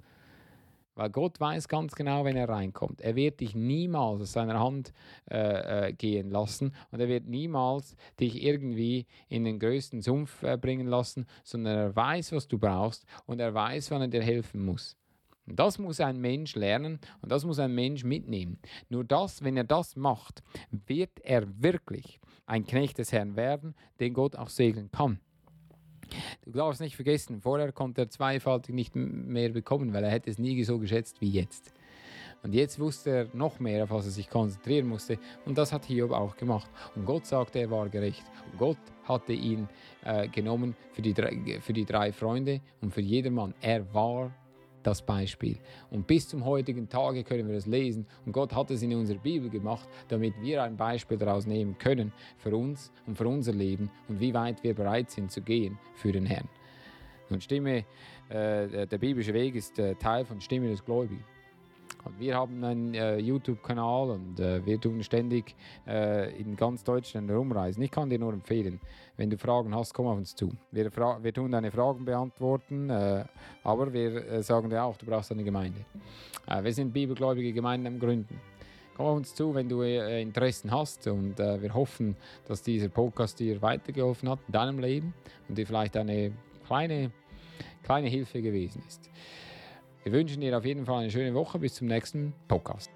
Weil 1.01 1.09
Gott 1.09 1.41
weiß 1.41 1.67
ganz 1.67 1.95
genau, 1.95 2.27
wenn 2.27 2.37
er 2.37 2.51
reinkommt. 2.51 3.01
Er 3.01 3.17
wird 3.17 3.41
dich 3.41 3.55
niemals 3.55 4.21
aus 4.21 4.33
seiner 4.33 4.61
Hand 4.61 4.93
äh, 5.31 5.89
äh, 5.89 5.93
gehen 5.95 6.29
lassen 6.29 6.75
und 6.91 7.01
er 7.01 7.09
wird 7.09 7.27
niemals 7.27 7.97
dich 8.21 8.43
irgendwie 8.43 9.07
in 9.31 9.45
den 9.45 9.59
größten 9.59 10.03
Sumpf 10.03 10.43
äh, 10.43 10.59
bringen 10.59 10.87
lassen, 10.87 11.27
sondern 11.43 11.79
er 11.79 11.97
weiß, 11.97 12.33
was 12.33 12.49
du 12.49 12.59
brauchst 12.59 13.07
und 13.25 13.41
er 13.41 13.55
weiß, 13.55 13.91
wann 13.93 14.03
er 14.03 14.09
dir 14.09 14.23
helfen 14.23 14.63
muss. 14.63 14.95
Und 15.47 15.59
das 15.59 15.79
muss 15.79 16.01
ein 16.01 16.21
Mensch 16.21 16.55
lernen 16.55 17.01
und 17.23 17.33
das 17.33 17.47
muss 17.47 17.59
ein 17.59 17.75
Mensch 17.75 18.05
mitnehmen. 18.05 18.59
Nur 18.91 19.03
das, 19.03 19.43
wenn 19.43 19.57
er 19.57 19.65
das 19.65 19.97
macht, 19.97 20.43
wird 20.71 21.19
er 21.23 21.63
wirklich 21.63 22.21
ein 22.45 22.67
Knecht 22.67 22.99
des 22.99 23.11
Herrn 23.11 23.37
werden, 23.37 23.75
den 24.01 24.13
Gott 24.13 24.37
auch 24.37 24.51
segnen 24.51 24.91
kann. 24.91 25.19
Du 26.45 26.53
darfst 26.53 26.81
nicht 26.81 26.97
vergessen, 26.97 27.41
vorher 27.41 27.73
konnte 27.73 28.03
er 28.03 28.11
zweifaltig 28.11 28.75
nicht 28.75 28.95
mehr 28.97 29.51
bekommen, 29.51 29.93
weil 29.93 30.05
er 30.05 30.11
hätte 30.11 30.31
es 30.31 30.39
nie 30.39 30.63
so 30.65 30.79
geschätzt 30.79 31.21
wie 31.21 31.31
jetzt. 31.31 31.73
Und 32.43 32.55
jetzt 32.55 32.79
wusste 32.79 33.11
er 33.11 33.27
noch 33.35 33.61
mehr, 33.61 33.85
auf 33.85 33.91
was 33.91 34.07
er 34.07 34.13
sich 34.13 34.31
konzentrieren 34.31 34.89
musste. 34.89 35.19
Und 35.45 35.59
das 35.59 35.73
hat 35.73 35.85
Hiob 35.85 36.13
auch 36.13 36.37
gemacht. 36.37 36.71
Und 36.97 37.05
Gott 37.05 37.27
sagte, 37.27 37.59
er 37.59 37.71
war 37.71 37.89
gerecht. 37.89 38.25
Und 38.51 38.59
Gott 38.59 38.79
hatte 39.05 39.35
ihn 39.35 39.69
äh, 40.05 40.27
genommen 40.29 40.75
für 40.93 41.03
die, 41.03 41.13
drei, 41.13 41.61
für 41.61 41.73
die 41.75 41.85
drei 41.85 42.13
Freunde 42.13 42.61
und 42.81 42.95
für 42.95 43.03
jedermann. 43.03 43.55
Er 43.61 43.93
war 43.93 44.33
das 44.83 45.03
Beispiel. 45.03 45.59
Und 45.91 46.07
bis 46.07 46.29
zum 46.29 46.45
heutigen 46.45 46.89
Tage 46.89 47.25
können 47.25 47.49
wir 47.49 47.55
das 47.55 47.67
lesen. 47.67 48.07
Und 48.25 48.33
Gott 48.33 48.55
hat 48.55 48.71
es 48.71 48.83
in 48.83 48.95
unserer 48.95 49.19
Bibel 49.19 49.51
gemacht, 49.51 49.89
damit 50.09 50.35
wir 50.41 50.63
ein 50.63 50.77
Beispiel 50.77 51.19
daraus 51.19 51.47
nehmen 51.47 51.77
können 51.79 52.13
für 52.39 52.55
uns 52.57 52.93
und 53.07 53.17
für 53.17 53.29
unser 53.29 53.53
Leben 53.53 53.91
und 54.09 54.21
wie 54.21 54.35
weit 54.35 54.63
wir 54.63 54.75
bereit 54.75 55.11
sind 55.11 55.31
zu 55.31 55.43
gehen 55.43 55.79
für 55.95 56.13
den 56.13 56.27
Herrn. 56.27 56.49
Und 57.29 57.45
Stimme, 57.45 57.85
äh, 58.29 58.87
der 58.87 58.99
biblische 58.99 59.33
Weg 59.35 59.55
ist 59.55 59.79
äh, 59.79 59.95
Teil 59.95 60.25
von 60.25 60.41
Stimme 60.41 60.69
des 60.69 60.85
Gläubigen. 60.85 61.25
Und 62.05 62.19
wir 62.19 62.35
haben 62.35 62.65
einen 62.65 62.95
äh, 62.95 63.19
YouTube-Kanal 63.19 64.11
und 64.11 64.41
äh, 64.41 64.65
wir 64.65 64.81
tun 64.81 65.03
ständig 65.03 65.55
äh, 65.87 66.35
in 66.41 66.57
ganz 66.57 66.83
Deutschland 66.83 67.29
herumreisen. 67.29 67.83
Ich 67.83 67.91
kann 67.91 68.09
dir 68.09 68.19
nur 68.19 68.33
empfehlen, 68.33 68.81
wenn 69.17 69.29
du 69.29 69.37
Fragen 69.37 69.75
hast, 69.75 69.93
komm 69.93 70.07
auf 70.07 70.17
uns 70.17 70.35
zu. 70.35 70.51
Wir, 70.71 70.91
wir 70.95 71.35
tun 71.35 71.53
deine 71.53 71.71
Fragen 71.71 72.05
beantworten, 72.05 72.89
äh, 72.89 73.25
aber 73.63 73.93
wir 73.93 74.27
äh, 74.27 74.43
sagen 74.43 74.71
dir 74.71 74.83
auch, 74.83 74.97
du 74.97 75.05
brauchst 75.05 75.31
eine 75.33 75.45
Gemeinde. 75.45 75.85
Äh, 76.47 76.65
wir 76.65 76.73
sind 76.73 76.93
bibelgläubige 76.93 77.53
Gemeinden 77.53 77.87
am 77.87 77.99
Gründen. 77.99 78.41
Komm 78.97 79.07
auf 79.07 79.17
uns 79.17 79.35
zu, 79.35 79.55
wenn 79.55 79.69
du 79.69 79.81
Interessen 79.81 80.71
hast 80.71 81.07
und 81.07 81.39
wir 81.39 81.73
hoffen, 81.73 82.17
dass 82.47 82.63
dieser 82.63 82.91
Podcast 82.91 83.41
dir 83.41 83.63
weitergeholfen 83.63 84.29
hat 84.29 84.41
in 84.47 84.53
deinem 84.53 84.79
Leben 84.79 85.15
und 85.49 85.57
dir 85.57 85.67
vielleicht 85.67 85.97
eine 85.97 86.33
kleine, 86.67 87.11
kleine 87.83 88.09
Hilfe 88.09 88.43
gewesen 88.43 88.83
ist. 88.87 89.09
Wir 90.03 90.13
wünschen 90.13 90.41
dir 90.41 90.57
auf 90.57 90.65
jeden 90.65 90.87
Fall 90.87 91.03
eine 91.03 91.11
schöne 91.11 91.35
Woche. 91.35 91.59
Bis 91.59 91.75
zum 91.75 91.89
nächsten 91.89 92.33
Podcast. 92.49 92.91